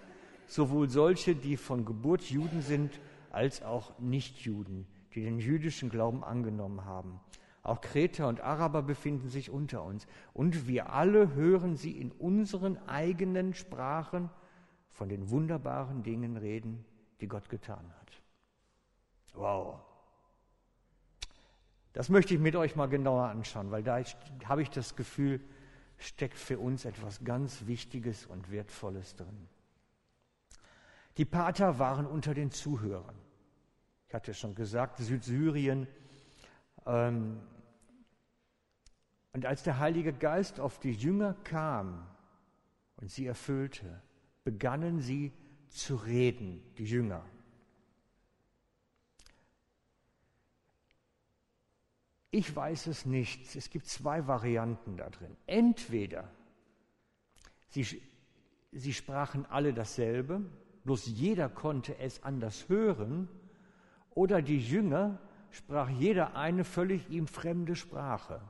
sowohl 0.45 0.89
solche, 0.89 1.35
die 1.35 1.57
von 1.57 1.85
Geburt 1.85 2.21
Juden 2.23 2.61
sind, 2.61 2.99
als 3.31 3.63
auch 3.63 3.97
Nichtjuden, 3.97 4.85
die 5.15 5.23
den 5.23 5.39
jüdischen 5.39 5.89
Glauben 5.89 6.23
angenommen 6.23 6.85
haben. 6.85 7.19
Auch 7.63 7.79
Kreter 7.79 8.27
und 8.27 8.41
Araber 8.41 8.83
befinden 8.83 9.29
sich 9.29 9.49
unter 9.49 9.83
uns. 9.83 10.05
Und 10.33 10.67
wir 10.67 10.91
alle 10.91 11.33
hören 11.33 11.77
sie 11.77 11.91
in 11.91 12.11
unseren 12.11 12.77
eigenen 12.89 13.53
Sprachen 13.53 14.29
von 14.91 15.07
den 15.07 15.29
wunderbaren 15.29 16.03
Dingen 16.03 16.35
reden, 16.35 16.85
die 17.21 17.27
Gott 17.27 17.49
getan 17.49 17.91
hat. 17.99 18.21
Wow. 19.33 19.79
Das 21.93 22.09
möchte 22.09 22.33
ich 22.33 22.39
mit 22.39 22.55
euch 22.55 22.75
mal 22.75 22.87
genauer 22.87 23.27
anschauen, 23.27 23.71
weil 23.71 23.83
da 23.83 24.01
habe 24.45 24.61
ich 24.61 24.69
das 24.69 24.95
Gefühl, 24.95 25.39
steckt 25.97 26.37
für 26.37 26.59
uns 26.59 26.83
etwas 26.85 27.23
ganz 27.23 27.65
Wichtiges 27.65 28.25
und 28.25 28.51
Wertvolles 28.51 29.15
drin. 29.15 29.47
Die 31.17 31.25
Pater 31.25 31.79
waren 31.79 32.07
unter 32.07 32.33
den 32.33 32.51
Zuhörern. 32.51 33.15
Ich 34.07 34.13
hatte 34.13 34.33
schon 34.33 34.53
gesagt, 34.55 34.97
Südsyrien 34.97 35.87
und 36.85 37.41
als 39.45 39.63
der 39.63 39.79
Heilige 39.79 40.13
Geist 40.13 40.59
auf 40.59 40.79
die 40.79 40.91
Jünger 40.91 41.33
kam 41.43 42.05
und 42.97 43.09
sie 43.09 43.25
erfüllte, 43.25 44.01
begannen 44.43 44.99
sie 44.99 45.31
zu 45.69 45.95
reden, 45.95 46.61
die 46.77 46.85
Jünger. 46.85 47.25
Ich 52.31 52.55
weiß 52.55 52.87
es 52.87 53.05
nicht. 53.05 53.55
Es 53.55 53.69
gibt 53.69 53.85
zwei 53.85 54.25
Varianten 54.25 54.97
da 54.97 55.09
drin. 55.09 55.37
Entweder 55.45 56.27
sie, 57.69 58.01
sie 58.71 58.93
sprachen 58.93 59.45
alle 59.45 59.71
dasselbe, 59.71 60.41
bloß 60.83 61.05
jeder 61.05 61.47
konnte 61.47 61.97
es 61.99 62.23
anders 62.23 62.67
hören, 62.69 63.29
oder 64.15 64.41
die 64.41 64.59
Jünger 64.59 65.19
sprach 65.53 65.89
jeder 65.89 66.35
eine 66.35 66.63
völlig 66.63 67.09
ihm 67.09 67.27
fremde 67.27 67.75
Sprache. 67.75 68.41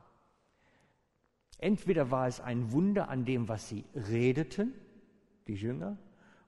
Entweder 1.57 2.11
war 2.11 2.27
es 2.27 2.39
ein 2.39 2.71
Wunder 2.71 3.09
an 3.09 3.25
dem, 3.25 3.47
was 3.47 3.69
sie 3.69 3.85
redeten, 3.93 4.73
die 5.47 5.55
Jünger, 5.55 5.97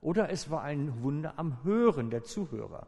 oder 0.01 0.29
es 0.29 0.49
war 0.49 0.63
ein 0.63 1.01
Wunder 1.03 1.37
am 1.37 1.63
Hören 1.63 2.09
der 2.09 2.23
Zuhörer. 2.23 2.87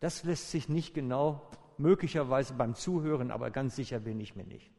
Das 0.00 0.24
lässt 0.24 0.50
sich 0.50 0.68
nicht 0.68 0.94
genau, 0.94 1.50
möglicherweise 1.78 2.54
beim 2.54 2.74
Zuhören, 2.74 3.30
aber 3.30 3.50
ganz 3.50 3.76
sicher 3.76 4.00
bin 4.00 4.20
ich 4.20 4.34
mir 4.34 4.44
nicht. 4.44 4.70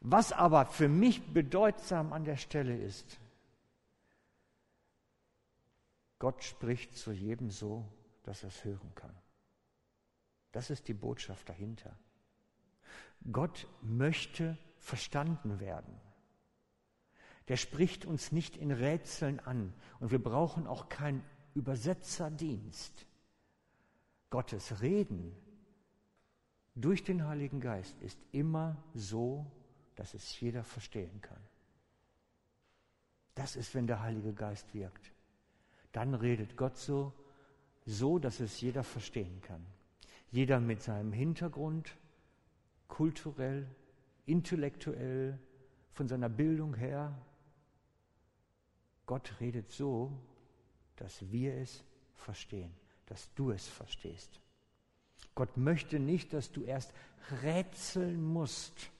Was 0.00 0.32
aber 0.32 0.66
für 0.66 0.88
mich 0.88 1.32
bedeutsam 1.32 2.12
an 2.12 2.24
der 2.24 2.36
Stelle 2.36 2.76
ist, 2.76 3.18
Gott 6.18 6.42
spricht 6.44 6.96
zu 6.96 7.12
jedem 7.12 7.50
so, 7.50 7.84
dass 8.24 8.42
er 8.42 8.48
es 8.48 8.64
hören 8.64 8.94
kann. 8.94 9.14
Das 10.52 10.70
ist 10.70 10.88
die 10.88 10.94
Botschaft 10.94 11.48
dahinter. 11.48 11.98
Gott 13.30 13.66
möchte 13.82 14.58
verstanden 14.78 15.60
werden. 15.60 16.00
Der 17.48 17.56
spricht 17.56 18.04
uns 18.04 18.32
nicht 18.32 18.56
in 18.56 18.70
Rätseln 18.70 19.40
an 19.40 19.72
und 20.00 20.10
wir 20.10 20.22
brauchen 20.22 20.66
auch 20.66 20.88
keinen 20.88 21.24
Übersetzerdienst. 21.54 23.06
Gottes 24.30 24.80
Reden 24.80 25.36
durch 26.74 27.04
den 27.04 27.26
Heiligen 27.26 27.60
Geist 27.60 28.00
ist 28.00 28.18
immer 28.32 28.82
so, 28.94 29.50
dass 29.96 30.14
es 30.14 30.40
jeder 30.40 30.64
verstehen 30.64 31.20
kann. 31.20 31.42
Das 33.34 33.56
ist, 33.56 33.74
wenn 33.74 33.86
der 33.86 34.00
Heilige 34.00 34.32
Geist 34.32 34.72
wirkt. 34.74 35.12
Dann 35.92 36.14
redet 36.14 36.56
Gott 36.56 36.76
so, 36.76 37.12
so, 37.84 38.18
dass 38.18 38.40
es 38.40 38.60
jeder 38.60 38.84
verstehen 38.84 39.40
kann. 39.42 39.64
Jeder 40.32 40.58
mit 40.60 40.82
seinem 40.82 41.12
Hintergrund, 41.12 41.96
kulturell, 42.88 43.68
intellektuell, 44.26 45.38
von 45.92 46.08
seiner 46.08 46.28
Bildung 46.28 46.74
her. 46.74 47.16
Gott 49.06 49.34
redet 49.40 49.70
so, 49.70 50.10
dass 50.96 51.30
wir 51.30 51.54
es 51.54 51.84
verstehen, 52.14 52.72
dass 53.06 53.32
du 53.34 53.50
es 53.50 53.68
verstehst. 53.68 54.40
Gott 55.34 55.56
möchte 55.56 55.98
nicht, 55.98 56.32
dass 56.32 56.50
du 56.50 56.62
erst 56.62 56.94
rätseln 57.42 58.22
musst. 58.22 58.90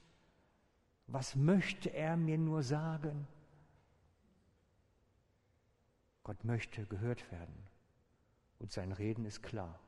Was 1.07 1.35
möchte 1.35 1.89
er 1.89 2.15
mir 2.15 2.37
nur 2.37 2.63
sagen? 2.63 3.27
Gott 6.23 6.43
möchte 6.43 6.85
gehört 6.85 7.29
werden 7.31 7.55
und 8.59 8.71
sein 8.71 8.91
Reden 8.91 9.25
ist 9.25 9.41
klar. 9.43 9.79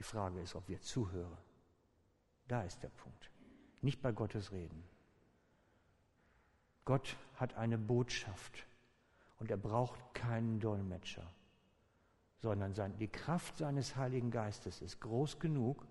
Die 0.00 0.04
Frage 0.04 0.40
ist, 0.40 0.54
ob 0.54 0.66
wir 0.68 0.80
zuhören. 0.80 1.36
Da 2.48 2.62
ist 2.62 2.82
der 2.82 2.88
Punkt. 2.88 3.30
Nicht 3.82 4.00
bei 4.00 4.10
Gottes 4.12 4.50
Reden. 4.50 4.82
Gott 6.86 7.16
hat 7.36 7.54
eine 7.54 7.78
Botschaft 7.78 8.66
und 9.38 9.50
er 9.50 9.58
braucht 9.58 10.14
keinen 10.14 10.58
Dolmetscher, 10.58 11.30
sondern 12.38 12.74
die 12.98 13.08
Kraft 13.08 13.58
seines 13.58 13.94
Heiligen 13.94 14.30
Geistes 14.30 14.80
ist 14.80 15.00
groß 15.00 15.38
genug, 15.38 15.86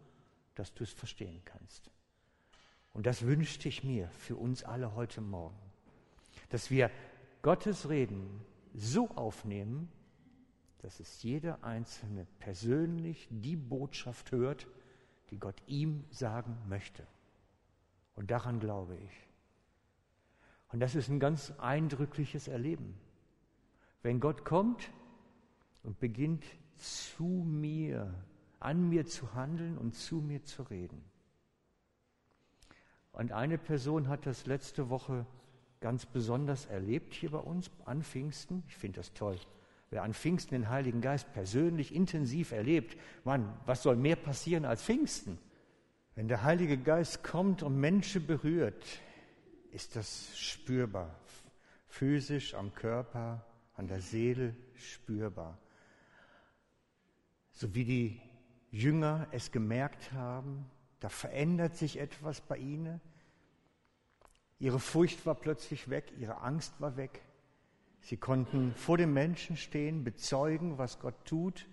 dass 0.56 0.74
du 0.74 0.84
es 0.84 0.92
verstehen 0.92 1.42
kannst. 1.46 1.92
Und 2.94 3.06
das 3.06 3.22
wünschte 3.22 3.70
ich 3.70 3.84
mir 3.84 4.10
für 4.10 4.36
uns 4.36 4.64
alle 4.64 4.96
heute 4.96 5.22
Morgen, 5.22 5.60
dass 6.50 6.72
wir 6.72 6.90
Gottes 7.44 7.90
Reden 7.90 8.44
so 8.74 9.08
aufnehmen, 9.12 9.92
dass 10.80 11.00
es 11.00 11.22
jeder 11.24 11.64
Einzelne 11.64 12.26
persönlich 12.40 13.28
die 13.30 13.56
Botschaft 13.56 14.32
hört, 14.32 14.68
die 15.30 15.38
Gott 15.38 15.62
ihm 15.68 16.06
sagen 16.10 16.58
möchte. 16.68 17.06
Und 18.16 18.32
daran 18.32 18.60
glaube 18.60 18.96
ich. 18.96 19.28
Und 20.72 20.80
das 20.80 20.96
ist 20.96 21.10
ein 21.10 21.20
ganz 21.20 21.52
eindrückliches 21.58 22.48
Erleben. 22.48 23.00
Wenn 24.02 24.20
Gott 24.20 24.46
kommt 24.46 24.92
und 25.84 26.00
beginnt 26.00 26.46
zu 26.78 27.26
mir, 27.26 28.14
an 28.60 28.90
mir 28.90 29.06
zu 29.06 29.34
handeln 29.34 29.78
und 29.78 29.96
zu 29.96 30.18
mir 30.18 30.44
zu 30.44 30.64
reden. 30.64 31.04
Und 33.12 33.32
eine 33.32 33.58
Person 33.58 34.08
hat 34.08 34.26
das 34.26 34.46
letzte 34.46 34.90
Woche 34.90 35.26
ganz 35.82 36.06
besonders 36.06 36.66
erlebt 36.68 37.14
hier 37.14 37.32
bei 37.32 37.40
uns 37.40 37.72
an 37.86 38.04
Pfingsten. 38.04 38.64
Ich 38.68 38.76
finde 38.76 38.98
das 38.98 39.14
toll. 39.14 39.38
Wer 39.90 40.04
an 40.04 40.14
Pfingsten 40.14 40.56
den 40.56 40.70
Heiligen 40.70 41.02
Geist 41.02 41.34
persönlich 41.34 41.94
intensiv 41.94 42.52
erlebt, 42.52 42.98
Mann, 43.24 43.58
was 43.66 43.82
soll 43.82 43.96
mehr 43.96 44.16
passieren 44.16 44.66
als 44.66 44.84
Pfingsten? 44.84 45.40
Wenn 46.16 46.28
der 46.28 46.44
Heilige 46.44 46.78
Geist 46.78 47.24
kommt 47.24 47.64
und 47.64 47.80
Menschen 47.80 48.28
berührt, 48.28 48.86
ist 49.72 49.96
das 49.96 50.38
spürbar, 50.38 51.16
physisch 51.88 52.54
am 52.54 52.74
Körper, 52.74 53.46
an 53.76 53.88
der 53.88 54.02
Seele 54.02 54.56
spürbar. 54.76 55.58
So 57.54 57.74
wie 57.74 57.86
die 57.86 58.22
Jünger 58.72 59.28
es 59.32 59.52
gemerkt 59.52 60.12
haben, 60.12 60.70
da 61.00 61.10
verändert 61.10 61.78
sich 61.78 61.98
etwas 61.98 62.42
bei 62.42 62.58
ihnen. 62.58 63.02
Ihre 64.60 64.80
Furcht 64.80 65.26
war 65.26 65.36
plötzlich 65.36 65.90
weg, 65.90 66.12
ihre 66.20 66.42
Angst 66.42 66.74
war 66.80 66.98
weg. 66.98 67.22
Sie 68.02 68.18
konnten 68.18 68.74
vor 68.76 68.98
dem 68.98 69.14
Menschen 69.14 69.58
stehen, 69.58 70.04
bezeugen, 70.04 70.78
was 70.78 71.00
Gott 71.00 71.26
tut. 71.26 71.68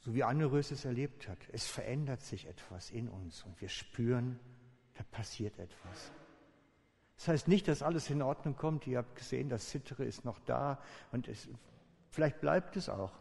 So 0.00 0.14
wie 0.14 0.24
Anne 0.24 0.50
Rös 0.50 0.70
es 0.70 0.84
erlebt 0.84 1.28
hat. 1.28 1.38
Es 1.52 1.66
verändert 1.66 2.22
sich 2.22 2.46
etwas 2.46 2.90
in 2.90 3.08
uns 3.08 3.42
und 3.44 3.60
wir 3.60 3.68
spüren, 3.68 4.38
da 4.94 5.04
passiert 5.10 5.58
etwas. 5.58 6.12
Das 7.16 7.28
heißt 7.28 7.48
nicht, 7.48 7.66
dass 7.68 7.82
alles 7.82 8.10
in 8.10 8.22
Ordnung 8.22 8.56
kommt. 8.56 8.86
Ihr 8.86 8.98
habt 8.98 9.16
gesehen, 9.16 9.48
das 9.48 9.68
Zittere 9.68 10.04
ist 10.04 10.24
noch 10.24 10.38
da 10.40 10.80
und 11.10 11.26
es, 11.28 11.48
vielleicht 12.10 12.40
bleibt 12.40 12.76
es 12.76 12.88
auch. 12.88 13.12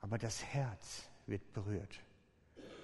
Aber 0.00 0.18
das 0.18 0.44
Herz 0.44 1.08
wird 1.26 1.52
berührt. 1.52 2.00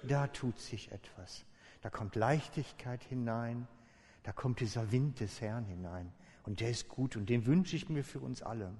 Da 0.03 0.27
tut 0.27 0.59
sich 0.59 0.91
etwas. 0.91 1.45
Da 1.81 1.89
kommt 1.89 2.15
Leichtigkeit 2.15 3.03
hinein. 3.03 3.67
Da 4.25 4.31
kommt 4.31 4.59
dieser 4.59 4.91
Wind 4.91 5.19
des 5.19 5.39
Herrn 5.39 5.65
hinein. 5.65 6.11
Und 6.45 6.59
der 6.59 6.71
ist 6.71 6.89
gut 6.89 7.15
und 7.15 7.29
den 7.29 7.45
wünsche 7.45 7.75
ich 7.75 7.89
mir 7.89 8.03
für 8.03 8.19
uns 8.19 8.41
alle. 8.41 8.73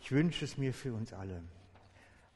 Ich 0.00 0.10
wünsche 0.10 0.44
es 0.44 0.58
mir 0.58 0.74
für 0.74 0.92
uns 0.92 1.12
alle. 1.12 1.40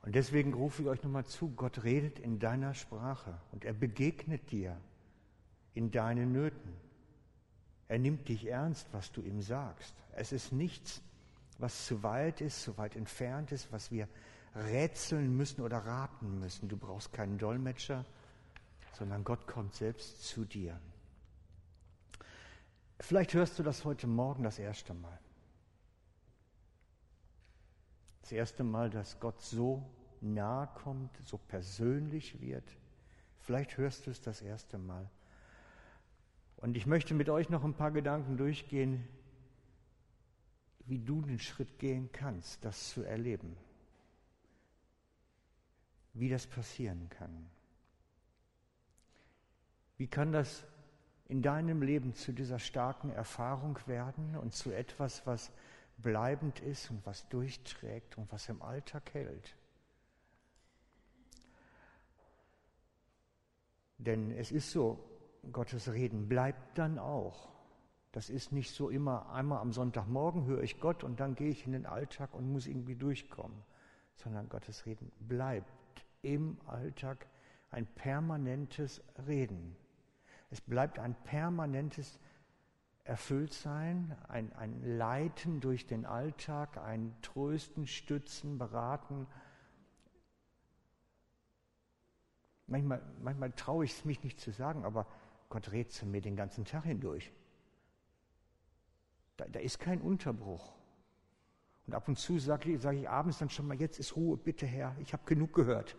Und 0.03 0.15
deswegen 0.15 0.55
rufe 0.55 0.83
ich 0.83 0.89
euch 0.89 1.03
nochmal 1.03 1.25
zu, 1.25 1.51
Gott 1.57 1.83
redet 1.83 2.21
in 2.21 2.39
deiner 2.39 2.73
Sprache 2.73 3.37
und 3.51 3.65
er 3.65 3.73
begegnet 3.73 4.53
dir 4.53 4.81
in 5.75 5.91
deinen 5.91 6.31
Nöten. 6.31 6.73
Er 7.89 7.99
nimmt 7.99 8.29
dich 8.29 8.47
ernst, 8.47 8.87
was 8.93 9.11
du 9.11 9.23
ihm 9.23 9.43
sagst. 9.43 9.93
Es 10.13 10.31
ist 10.31 10.53
nichts, 10.53 11.03
was 11.59 11.87
zu 11.87 12.05
weit 12.05 12.41
ist, 12.41 12.63
zu 12.63 12.79
weit 12.79 12.95
entfernt 12.95 13.51
ist, 13.51 13.73
was 13.73 13.91
wir 13.91 14.07
rätseln 14.55 15.37
müssen 15.37 15.63
oder 15.63 15.79
raten 15.79 16.39
müssen. 16.39 16.69
Du 16.69 16.77
brauchst 16.77 17.13
keinen 17.13 17.39
Dolmetscher, 17.39 18.05
sondern 18.95 19.25
Gott 19.25 19.47
kommt 19.47 19.75
selbst 19.75 20.25
zu 20.25 20.45
dir. 20.45 20.81
Vielleicht 23.01 23.35
hörst 23.35 23.59
du 23.59 23.63
das 23.63 23.85
heute 23.85 24.07
Morgen 24.07 24.45
das 24.45 24.59
erste 24.59 24.95
Mal. 24.95 25.19
Das 28.23 28.33
erste 28.33 28.65
Mal, 28.65 28.89
dass 28.89 29.21
Gott 29.21 29.43
so 29.43 29.85
nahe 30.21 30.69
kommt, 30.75 31.11
so 31.25 31.37
persönlich 31.37 32.41
wird. 32.41 32.65
Vielleicht 33.41 33.77
hörst 33.77 34.07
du 34.07 34.11
es 34.11 34.23
das 34.23 34.41
erste 34.41 34.79
Mal. 34.79 35.11
Und 36.57 36.77
ich 36.77 36.87
möchte 36.87 37.13
mit 37.13 37.29
euch 37.29 37.51
noch 37.51 37.65
ein 37.65 37.75
paar 37.75 37.91
Gedanken 37.91 38.39
durchgehen, 38.39 39.07
wie 40.87 40.99
du 40.99 41.21
den 41.21 41.39
Schritt 41.39 41.79
gehen 41.79 42.11
kannst, 42.13 42.65
das 42.65 42.91
zu 42.91 43.03
erleben. 43.03 43.57
Wie 46.15 46.31
das 46.31 46.47
passieren 46.47 47.11
kann. 47.11 47.51
Wie 50.05 50.09
kann 50.09 50.33
das 50.33 50.67
in 51.29 51.41
deinem 51.41 51.81
Leben 51.81 52.13
zu 52.13 52.35
dieser 52.35 52.59
starken 52.59 53.09
Erfahrung 53.09 53.79
werden 53.87 54.37
und 54.37 54.53
zu 54.53 54.71
etwas, 54.71 55.27
was 55.27 55.51
bleibend 55.97 56.61
ist 56.61 56.91
und 56.91 57.07
was 57.07 57.27
durchträgt 57.31 58.19
und 58.19 58.31
was 58.31 58.51
im 58.51 58.61
Alltag 58.61 59.15
hält? 59.15 59.57
Denn 63.97 64.31
es 64.33 64.53
ist 64.53 64.73
so, 64.73 65.03
Gottes 65.51 65.91
Reden 65.91 66.29
bleibt 66.29 66.77
dann 66.77 66.99
auch. 66.99 67.49
Das 68.13 68.29
ist 68.29 68.53
nicht 68.53 68.75
so 68.75 68.91
immer, 68.91 69.31
einmal 69.31 69.61
am 69.61 69.73
Sonntagmorgen 69.73 70.45
höre 70.45 70.63
ich 70.63 70.81
Gott 70.81 71.03
und 71.03 71.19
dann 71.19 71.35
gehe 71.35 71.49
ich 71.49 71.65
in 71.65 71.73
den 71.73 71.87
Alltag 71.87 72.35
und 72.35 72.53
muss 72.53 72.67
irgendwie 72.67 72.97
durchkommen, 72.97 73.63
sondern 74.17 74.51
Gottes 74.51 74.85
Reden 74.85 75.11
bleibt 75.21 76.05
im 76.21 76.59
Alltag 76.67 77.27
ein 77.71 77.87
permanentes 77.87 79.03
Reden. 79.27 79.79
Es 80.55 80.61
bleibt 80.61 81.01
ein 81.01 81.17
permanentes 81.25 82.21
Erfülltsein, 83.03 84.17
ein, 84.29 84.53
ein 84.53 84.97
Leiten 84.97 85.61
durch 85.61 85.85
den 85.85 86.07
Alltag, 86.07 86.77
ein 86.79 87.13
Trösten, 87.23 87.89
Stützen, 87.89 88.57
Beraten. 88.57 89.27
Manchmal, 92.69 93.03
manchmal 93.21 93.51
traue 93.51 93.85
ich 93.85 93.95
es 93.95 94.05
mich 94.05 94.23
nicht 94.23 94.39
zu 94.39 94.53
sagen, 94.53 94.85
aber 94.85 95.09
Gott 95.49 95.73
redet 95.73 95.91
zu 95.91 96.07
mir 96.07 96.21
den 96.21 96.37
ganzen 96.37 96.65
Tag 96.65 96.85
hindurch. 96.85 97.33
Da, 99.37 99.47
da 99.49 99.59
ist 99.59 99.81
kein 99.81 100.01
Unterbruch. 100.01 100.73
Und 101.89 101.95
ab 101.95 102.07
und 102.07 102.17
zu 102.17 102.39
sage 102.39 102.79
sag 102.79 102.95
ich 102.95 103.09
abends 103.09 103.39
dann 103.39 103.51
schon 103.51 103.67
mal, 103.67 103.81
jetzt 103.81 103.99
ist 103.99 104.15
Ruhe, 104.15 104.37
bitte 104.37 104.67
Herr, 104.67 104.95
ich 105.01 105.13
habe 105.15 105.25
genug 105.25 105.53
gehört. 105.53 105.97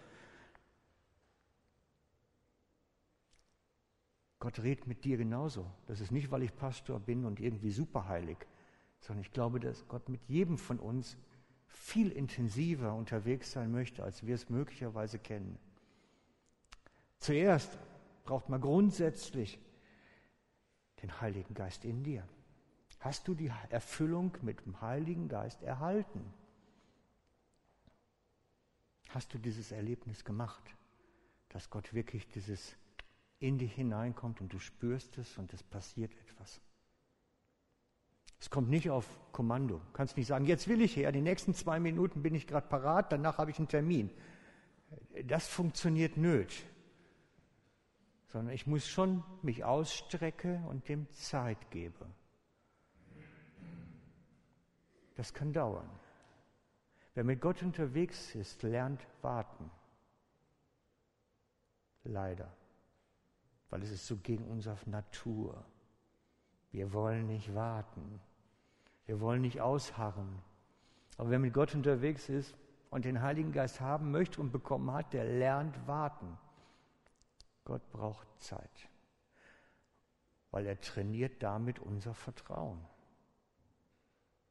Gott 4.45 4.59
redet 4.59 4.85
mit 4.85 5.03
dir 5.03 5.17
genauso. 5.17 5.65
Das 5.87 6.01
ist 6.01 6.11
nicht, 6.11 6.29
weil 6.29 6.43
ich 6.43 6.55
Pastor 6.55 6.99
bin 6.99 7.25
und 7.25 7.39
irgendwie 7.39 7.71
superheilig, 7.71 8.37
sondern 8.99 9.23
ich 9.23 9.31
glaube, 9.31 9.59
dass 9.59 9.87
Gott 9.87 10.07
mit 10.07 10.21
jedem 10.27 10.59
von 10.59 10.77
uns 10.77 11.17
viel 11.65 12.11
intensiver 12.11 12.93
unterwegs 12.93 13.51
sein 13.53 13.71
möchte, 13.71 14.03
als 14.03 14.23
wir 14.23 14.35
es 14.35 14.47
möglicherweise 14.47 15.17
kennen. 15.17 15.57
Zuerst 17.17 17.75
braucht 18.23 18.47
man 18.47 18.61
grundsätzlich 18.61 19.57
den 21.01 21.19
Heiligen 21.21 21.55
Geist 21.55 21.83
in 21.83 22.03
dir. 22.03 22.23
Hast 22.99 23.27
du 23.27 23.33
die 23.33 23.51
Erfüllung 23.69 24.37
mit 24.43 24.63
dem 24.63 24.79
Heiligen 24.79 25.27
Geist 25.27 25.63
erhalten? 25.63 26.23
Hast 29.09 29.33
du 29.33 29.39
dieses 29.39 29.71
Erlebnis 29.71 30.23
gemacht, 30.23 30.75
dass 31.49 31.71
Gott 31.71 31.95
wirklich 31.95 32.27
dieses 32.27 32.77
in 33.39 33.57
dich 33.57 33.73
hineinkommt 33.73 34.41
und 34.41 34.51
du 34.53 34.59
spürst 34.59 35.17
es 35.17 35.37
und 35.37 35.53
es 35.53 35.63
passiert 35.63 36.11
etwas? 36.27 36.61
Es 38.39 38.49
kommt 38.49 38.69
nicht 38.69 38.89
auf 38.89 39.07
Kommando. 39.31 39.77
Du 39.77 39.91
kannst 39.93 40.17
nicht 40.17 40.27
sagen, 40.27 40.45
jetzt 40.45 40.67
will 40.67 40.81
ich 40.81 40.95
her, 40.95 41.11
die 41.11 41.21
nächsten 41.21 41.53
zwei 41.53 41.79
Minuten 41.79 42.21
bin 42.21 42.35
ich 42.35 42.47
gerade 42.47 42.67
parat, 42.67 43.11
danach 43.11 43.37
habe 43.37 43.51
ich 43.51 43.57
einen 43.57 43.67
Termin. 43.67 44.09
Das 45.25 45.47
funktioniert 45.47 46.17
nicht. 46.17 46.65
Sondern 48.27 48.53
ich 48.53 48.67
muss 48.67 48.87
schon 48.87 49.23
mich 49.41 49.63
ausstrecke 49.63 50.63
und 50.67 50.87
dem 50.89 51.09
Zeit 51.11 51.71
gebe. 51.71 52.05
Das 55.15 55.33
kann 55.33 55.53
dauern. 55.53 55.89
Wer 57.13 57.23
mit 57.23 57.39
Gott 57.39 57.63
unterwegs 57.63 58.35
ist, 58.35 58.61
lernt 58.63 59.07
warten. 59.21 59.71
Leider. 62.03 62.51
Weil 63.69 63.83
es 63.83 63.91
ist 63.91 64.07
so 64.07 64.17
gegen 64.17 64.45
unsere 64.45 64.77
Natur. 64.85 65.65
Wir 66.71 66.93
wollen 66.93 67.27
nicht 67.27 67.53
warten. 67.55 68.19
Wir 69.05 69.19
wollen 69.19 69.41
nicht 69.41 69.61
ausharren. 69.61 70.41
Aber 71.17 71.29
wer 71.29 71.39
mit 71.39 71.53
Gott 71.53 71.73
unterwegs 71.73 72.29
ist 72.29 72.55
und 72.89 73.05
den 73.05 73.21
Heiligen 73.21 73.51
Geist 73.51 73.79
haben 73.81 74.11
möchte 74.11 74.41
und 74.41 74.51
bekommen 74.51 74.91
hat, 74.91 75.13
der 75.13 75.25
lernt 75.25 75.87
warten. 75.87 76.37
Gott 77.63 77.89
braucht 77.91 78.27
Zeit, 78.39 78.89
weil 80.51 80.67
er 80.67 80.79
trainiert 80.79 81.41
damit 81.41 81.79
unser 81.79 82.13
Vertrauen. 82.13 82.79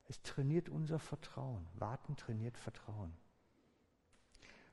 Es 0.07 0.21
trainiert 0.23 0.69
unser 0.69 0.99
Vertrauen. 0.99 1.67
Warten 1.75 2.17
trainiert 2.17 2.59
Vertrauen. 2.59 3.13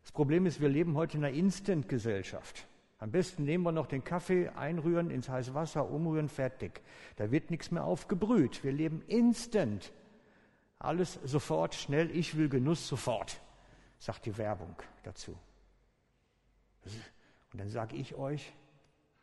Das 0.01 0.12
Problem 0.12 0.45
ist, 0.45 0.60
wir 0.60 0.69
leben 0.69 0.95
heute 0.95 1.17
in 1.17 1.23
einer 1.23 1.36
Instant-Gesellschaft. 1.36 2.67
Am 3.02 3.10
besten 3.10 3.46
nehmen 3.46 3.64
wir 3.64 3.72
noch 3.72 3.88
den 3.88 4.04
Kaffee, 4.04 4.50
einrühren, 4.50 5.10
ins 5.10 5.28
heiße 5.28 5.56
Wasser, 5.56 5.90
umrühren, 5.90 6.30
fertig. 6.30 6.84
Da 7.16 7.32
wird 7.32 7.50
nichts 7.50 7.72
mehr 7.72 7.84
aufgebrüht. 7.84 8.64
Wir 8.64 8.72
leben 8.72 9.02
instant. 9.08 9.92
Alles 10.78 11.16
sofort, 11.24 11.74
schnell, 11.74 12.12
ich 12.16 12.38
will 12.38 12.48
Genuss 12.48 12.88
sofort, 12.88 13.42
sagt 13.98 14.28
die 14.28 14.38
Werbung 14.38 14.76
dazu. 15.02 15.36
Und 17.52 17.60
dann 17.60 17.70
sage 17.70 17.96
ich 17.96 18.14
euch, 18.14 18.54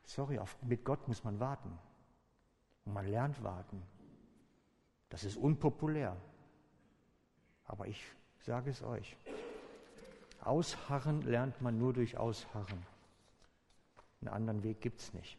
sorry, 0.03 0.41
auf, 0.41 0.61
mit 0.63 0.85
Gott 0.85 1.07
muss 1.07 1.23
man 1.23 1.39
warten. 1.39 1.79
Und 2.85 2.95
man 2.95 3.07
lernt 3.07 3.45
warten. 3.45 3.81
Das 5.09 5.23
ist 5.23 5.37
unpopulär. 5.37 6.17
Aber 7.65 7.87
ich 7.87 8.05
sage 8.41 8.71
es 8.71 8.83
euch. 8.83 9.17
Ausharren 10.41 11.23
lernt 11.23 11.63
man 11.63 11.79
nur 11.79 11.93
durch 11.93 12.17
Ausharren. 12.17 12.85
Einen 14.21 14.29
anderen 14.29 14.63
Weg 14.63 14.81
gibt 14.81 15.01
es 15.01 15.13
nicht. 15.13 15.39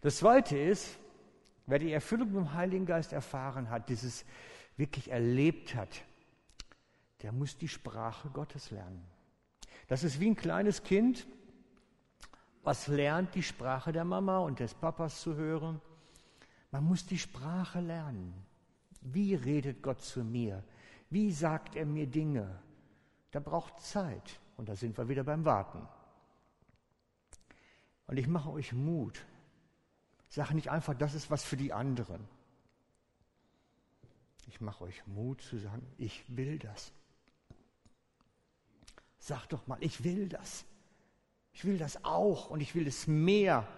Das 0.00 0.18
Zweite 0.18 0.56
ist, 0.56 0.98
wer 1.66 1.78
die 1.78 1.92
Erfüllung 1.92 2.28
mit 2.28 2.36
dem 2.36 2.54
Heiligen 2.54 2.86
Geist 2.86 3.12
erfahren 3.12 3.70
hat, 3.70 3.88
dieses 3.88 4.24
wirklich 4.76 5.10
erlebt 5.10 5.74
hat, 5.74 6.02
der 7.22 7.32
muss 7.32 7.56
die 7.56 7.68
Sprache 7.68 8.28
Gottes 8.30 8.70
lernen. 8.70 9.04
Das 9.88 10.04
ist 10.04 10.20
wie 10.20 10.30
ein 10.30 10.36
kleines 10.36 10.82
Kind, 10.82 11.26
was 12.62 12.86
lernt, 12.86 13.34
die 13.34 13.42
Sprache 13.42 13.92
der 13.92 14.04
Mama 14.04 14.38
und 14.38 14.60
des 14.60 14.74
Papas 14.74 15.20
zu 15.20 15.34
hören. 15.34 15.80
Man 16.70 16.84
muss 16.84 17.06
die 17.06 17.18
Sprache 17.18 17.80
lernen. 17.80 18.34
Wie 19.00 19.34
redet 19.34 19.82
Gott 19.82 20.02
zu 20.02 20.22
mir? 20.22 20.62
Wie 21.10 21.32
sagt 21.32 21.76
er 21.76 21.86
mir 21.86 22.06
Dinge? 22.06 22.60
Da 23.30 23.40
braucht 23.40 23.80
Zeit. 23.80 24.38
Und 24.56 24.68
da 24.68 24.76
sind 24.76 24.98
wir 24.98 25.08
wieder 25.08 25.24
beim 25.24 25.44
Warten. 25.44 25.86
Und 28.08 28.16
ich 28.16 28.26
mache 28.26 28.50
euch 28.50 28.72
Mut. 28.72 29.24
Sage 30.28 30.54
nicht 30.54 30.70
einfach, 30.70 30.94
das 30.94 31.14
ist 31.14 31.30
was 31.30 31.44
für 31.44 31.56
die 31.56 31.72
anderen. 31.72 32.26
Ich 34.48 34.60
mache 34.60 34.84
euch 34.84 35.06
Mut 35.06 35.42
zu 35.42 35.58
sagen, 35.58 35.86
ich 35.98 36.24
will 36.34 36.58
das. 36.58 36.92
Sag 39.18 39.46
doch 39.48 39.66
mal, 39.66 39.78
ich 39.80 40.04
will 40.04 40.28
das. 40.28 40.64
Ich 41.52 41.64
will 41.64 41.76
das 41.76 42.04
auch 42.04 42.50
und 42.50 42.60
ich 42.60 42.74
will 42.74 42.86
es 42.86 43.06
mehr. 43.06 43.68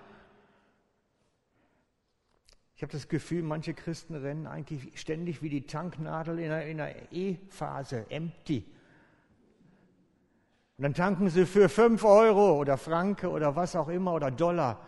Ich 2.77 2.83
habe 2.83 2.93
das 2.93 3.09
Gefühl, 3.09 3.43
manche 3.43 3.75
Christen 3.75 4.15
rennen 4.15 4.47
eigentlich 4.47 4.99
ständig 4.99 5.43
wie 5.43 5.51
die 5.51 5.67
Tanknadel 5.67 6.39
in 6.39 6.53
einer 6.53 6.95
E-Phase, 7.13 8.07
empty. 8.11 8.65
Und 10.81 10.85
dann 10.85 10.95
tanken 10.95 11.29
sie 11.29 11.45
für 11.45 11.69
5 11.69 12.03
Euro 12.05 12.59
oder 12.59 12.79
Franke 12.79 13.29
oder 13.29 13.55
was 13.55 13.77
auch 13.77 13.89
immer 13.89 14.15
oder 14.15 14.31
Dollar. 14.31 14.81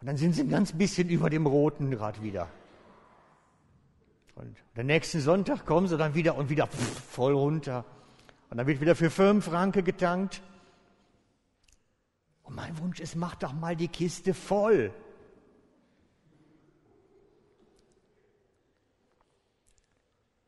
Und 0.00 0.08
dann 0.08 0.16
sind 0.16 0.32
sie 0.32 0.42
ein 0.42 0.48
ganz 0.48 0.72
bisschen 0.72 1.08
über 1.08 1.30
dem 1.30 1.46
Roten 1.46 1.88
gerade 1.88 2.20
wieder. 2.20 2.48
Und 4.34 4.56
den 4.76 4.86
nächsten 4.86 5.20
Sonntag 5.20 5.64
kommen 5.64 5.86
sie 5.86 5.96
dann 5.96 6.16
wieder 6.16 6.34
und 6.34 6.50
wieder 6.50 6.66
voll 6.66 7.32
runter. 7.32 7.84
Und 8.50 8.56
dann 8.56 8.66
wird 8.66 8.80
wieder 8.80 8.96
für 8.96 9.08
5 9.08 9.44
Franke 9.44 9.84
getankt. 9.84 10.42
Und 12.42 12.56
mein 12.56 12.76
Wunsch 12.80 12.98
ist, 12.98 13.14
mach 13.14 13.36
doch 13.36 13.52
mal 13.52 13.76
die 13.76 13.86
Kiste 13.86 14.34
voll. 14.34 14.92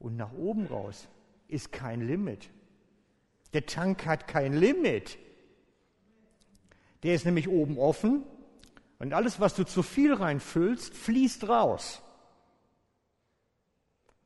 Und 0.01 0.17
nach 0.17 0.33
oben 0.33 0.67
raus 0.67 1.07
ist 1.47 1.71
kein 1.71 2.01
Limit. 2.01 2.51
Der 3.53 3.67
Tank 3.67 4.07
hat 4.07 4.29
kein 4.29 4.53
Limit. 4.53 5.19
Der 7.03 7.15
ist 7.15 7.25
nämlich 7.25 7.49
oben 7.49 7.79
offen 7.79 8.23
und 8.99 9.13
alles, 9.15 9.41
was 9.41 9.55
du 9.55 9.65
zu 9.65 9.83
viel 9.83 10.13
reinfüllst, 10.13 10.95
fließt 10.95 11.49
raus. 11.49 12.03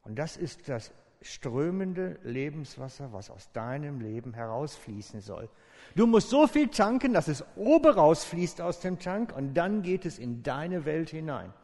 Und 0.02 0.16
das 0.16 0.37
ist 0.37 0.68
das 0.68 0.92
strömende 1.22 2.18
Lebenswasser, 2.24 3.12
was 3.12 3.30
aus 3.30 3.50
deinem 3.52 4.00
Leben 4.00 4.34
herausfließen 4.34 5.20
soll. 5.20 5.48
Du 5.94 6.06
musst 6.06 6.28
so 6.28 6.46
viel 6.46 6.68
tanken, 6.68 7.14
dass 7.14 7.28
es 7.28 7.44
oben 7.56 7.92
rausfließt 7.92 8.60
aus 8.60 8.80
dem 8.80 8.98
Tank 8.98 9.34
und 9.34 9.54
dann 9.54 9.82
geht 9.82 10.04
es 10.04 10.18
in 10.18 10.42
deine 10.42 10.84
Welt 10.84 11.10
hinein. 11.10 11.54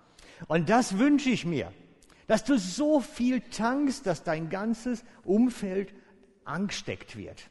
Und 0.46 0.70
das 0.70 0.98
wünsche 0.98 1.30
ich 1.30 1.44
mir 1.44 1.72
dass 2.30 2.44
du 2.44 2.60
so 2.60 3.00
viel 3.00 3.40
tankst, 3.40 4.06
dass 4.06 4.22
dein 4.22 4.50
ganzes 4.50 5.04
Umfeld 5.24 5.92
angesteckt 6.50 7.16
wird. 7.16 7.50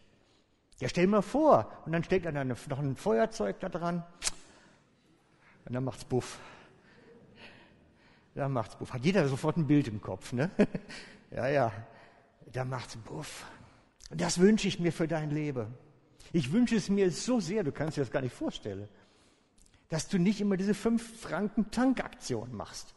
Ja, 0.80 0.88
stell 0.88 1.06
dir 1.06 1.12
mal 1.12 1.22
vor, 1.22 1.72
und 1.86 1.92
dann 1.92 2.04
steckt 2.04 2.26
dann 2.26 2.48
noch 2.48 2.80
ein 2.80 2.96
Feuerzeug 2.96 3.60
da 3.60 3.70
dran, 3.70 4.04
und 5.66 5.74
dann 5.74 5.84
macht's 5.84 6.06
Buff. 6.06 6.40
Dann 8.34 8.52
macht's 8.54 8.76
Buff. 8.76 8.94
Hat 8.94 9.04
jeder 9.04 9.28
sofort 9.28 9.58
ein 9.58 9.68
Bild 9.68 9.88
im 9.88 10.02
Kopf, 10.02 10.34
ne? 10.34 10.50
ja, 11.32 11.48
ja. 11.48 11.72
Da 12.52 12.66
macht's 12.66 12.96
Buff. 12.96 13.46
Und 14.10 14.20
das 14.22 14.40
wünsche 14.40 14.68
ich 14.68 14.80
mir 14.80 14.92
für 14.92 15.08
dein 15.08 15.30
Leben. 15.30 15.74
Ich 16.32 16.52
wünsche 16.52 16.76
es 16.76 16.90
mir 16.90 17.12
so 17.12 17.40
sehr, 17.40 17.64
du 17.64 17.72
kannst 17.72 17.98
dir 17.98 18.02
das 18.02 18.12
gar 18.12 18.22
nicht 18.22 18.34
vorstellen, 18.34 18.88
dass 19.90 20.08
du 20.08 20.18
nicht 20.18 20.42
immer 20.42 20.58
diese 20.58 20.74
fünf 20.74 21.22
Franken 21.22 21.70
Tankaktion 21.72 22.56
machst 22.56 22.96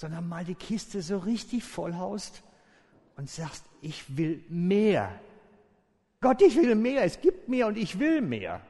sondern 0.00 0.26
mal 0.26 0.46
die 0.46 0.54
Kiste 0.54 1.02
so 1.02 1.18
richtig 1.18 1.62
vollhaust 1.62 2.42
und 3.20 3.28
sagst, 3.28 3.66
ich 3.82 4.16
will 4.16 4.42
mehr. 4.48 5.20
Gott, 6.22 6.40
ich 6.40 6.56
will 6.56 6.74
mehr, 6.74 7.04
es 7.04 7.20
gibt 7.20 7.50
mehr 7.50 7.66
und 7.66 7.76
ich 7.76 7.98
will 7.98 8.22
mehr. 8.22 8.62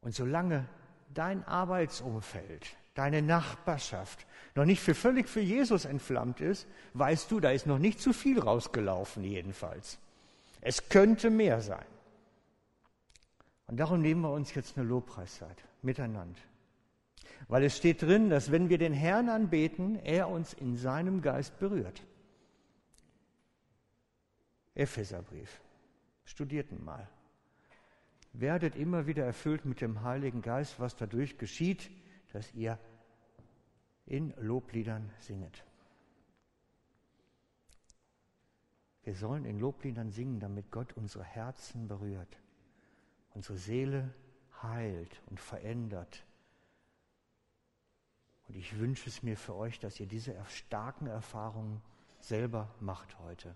Und 0.00 0.14
solange 0.14 0.66
dein 1.12 1.44
Arbeitsumfeld, 1.44 2.66
deine 2.94 3.20
Nachbarschaft 3.20 4.26
noch 4.54 4.64
nicht 4.64 4.80
für 4.80 4.94
völlig 4.94 5.28
für 5.28 5.42
Jesus 5.42 5.84
entflammt 5.84 6.40
ist, 6.40 6.66
weißt 6.94 7.30
du, 7.30 7.40
da 7.40 7.50
ist 7.50 7.66
noch 7.66 7.78
nicht 7.78 8.00
zu 8.00 8.14
viel 8.14 8.40
rausgelaufen 8.40 9.22
jedenfalls. 9.22 9.98
Es 10.62 10.88
könnte 10.88 11.28
mehr 11.28 11.60
sein. 11.60 11.84
Und 13.66 13.76
darum 13.76 14.00
nehmen 14.00 14.22
wir 14.22 14.32
uns 14.32 14.54
jetzt 14.54 14.78
eine 14.78 14.88
Lobpreiszeit 14.88 15.62
miteinander. 15.82 16.40
Weil 17.48 17.64
es 17.64 17.76
steht 17.76 18.02
drin, 18.02 18.30
dass 18.30 18.50
wenn 18.50 18.68
wir 18.68 18.78
den 18.78 18.92
Herrn 18.92 19.28
anbeten, 19.28 19.96
er 19.96 20.28
uns 20.28 20.52
in 20.52 20.76
seinem 20.76 21.22
Geist 21.22 21.58
berührt. 21.58 22.02
Epheserbrief. 24.74 25.60
Studierten 26.24 26.84
mal. 26.84 27.08
Werdet 28.32 28.76
immer 28.76 29.06
wieder 29.06 29.24
erfüllt 29.24 29.64
mit 29.64 29.80
dem 29.80 30.02
Heiligen 30.02 30.42
Geist, 30.42 30.78
was 30.78 30.94
dadurch 30.94 31.38
geschieht, 31.38 31.90
dass 32.32 32.54
ihr 32.54 32.78
in 34.06 34.32
Lobliedern 34.38 35.10
singet. 35.18 35.64
Wir 39.02 39.14
sollen 39.14 39.44
in 39.44 39.58
Lobliedern 39.58 40.10
singen, 40.10 40.38
damit 40.38 40.70
Gott 40.70 40.92
unsere 40.92 41.24
Herzen 41.24 41.88
berührt, 41.88 42.38
unsere 43.30 43.58
Seele 43.58 44.14
heilt 44.62 45.20
und 45.26 45.40
verändert 45.40 46.24
und 48.50 48.56
ich 48.56 48.80
wünsche 48.80 49.08
es 49.08 49.22
mir 49.22 49.36
für 49.36 49.54
euch, 49.54 49.78
dass 49.78 50.00
ihr 50.00 50.06
diese 50.06 50.34
starken 50.48 51.06
Erfahrungen 51.06 51.80
selber 52.18 52.74
macht 52.80 53.16
heute. 53.20 53.54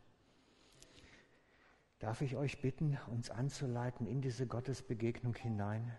Darf 1.99 2.21
ich 2.21 2.37
euch 2.37 2.61
bitten, 2.61 2.97
uns 3.09 3.29
anzuleiten 3.29 4.07
in 4.07 4.21
diese 4.21 4.47
Gottesbegegnung 4.47 5.35
hinein? 5.35 5.93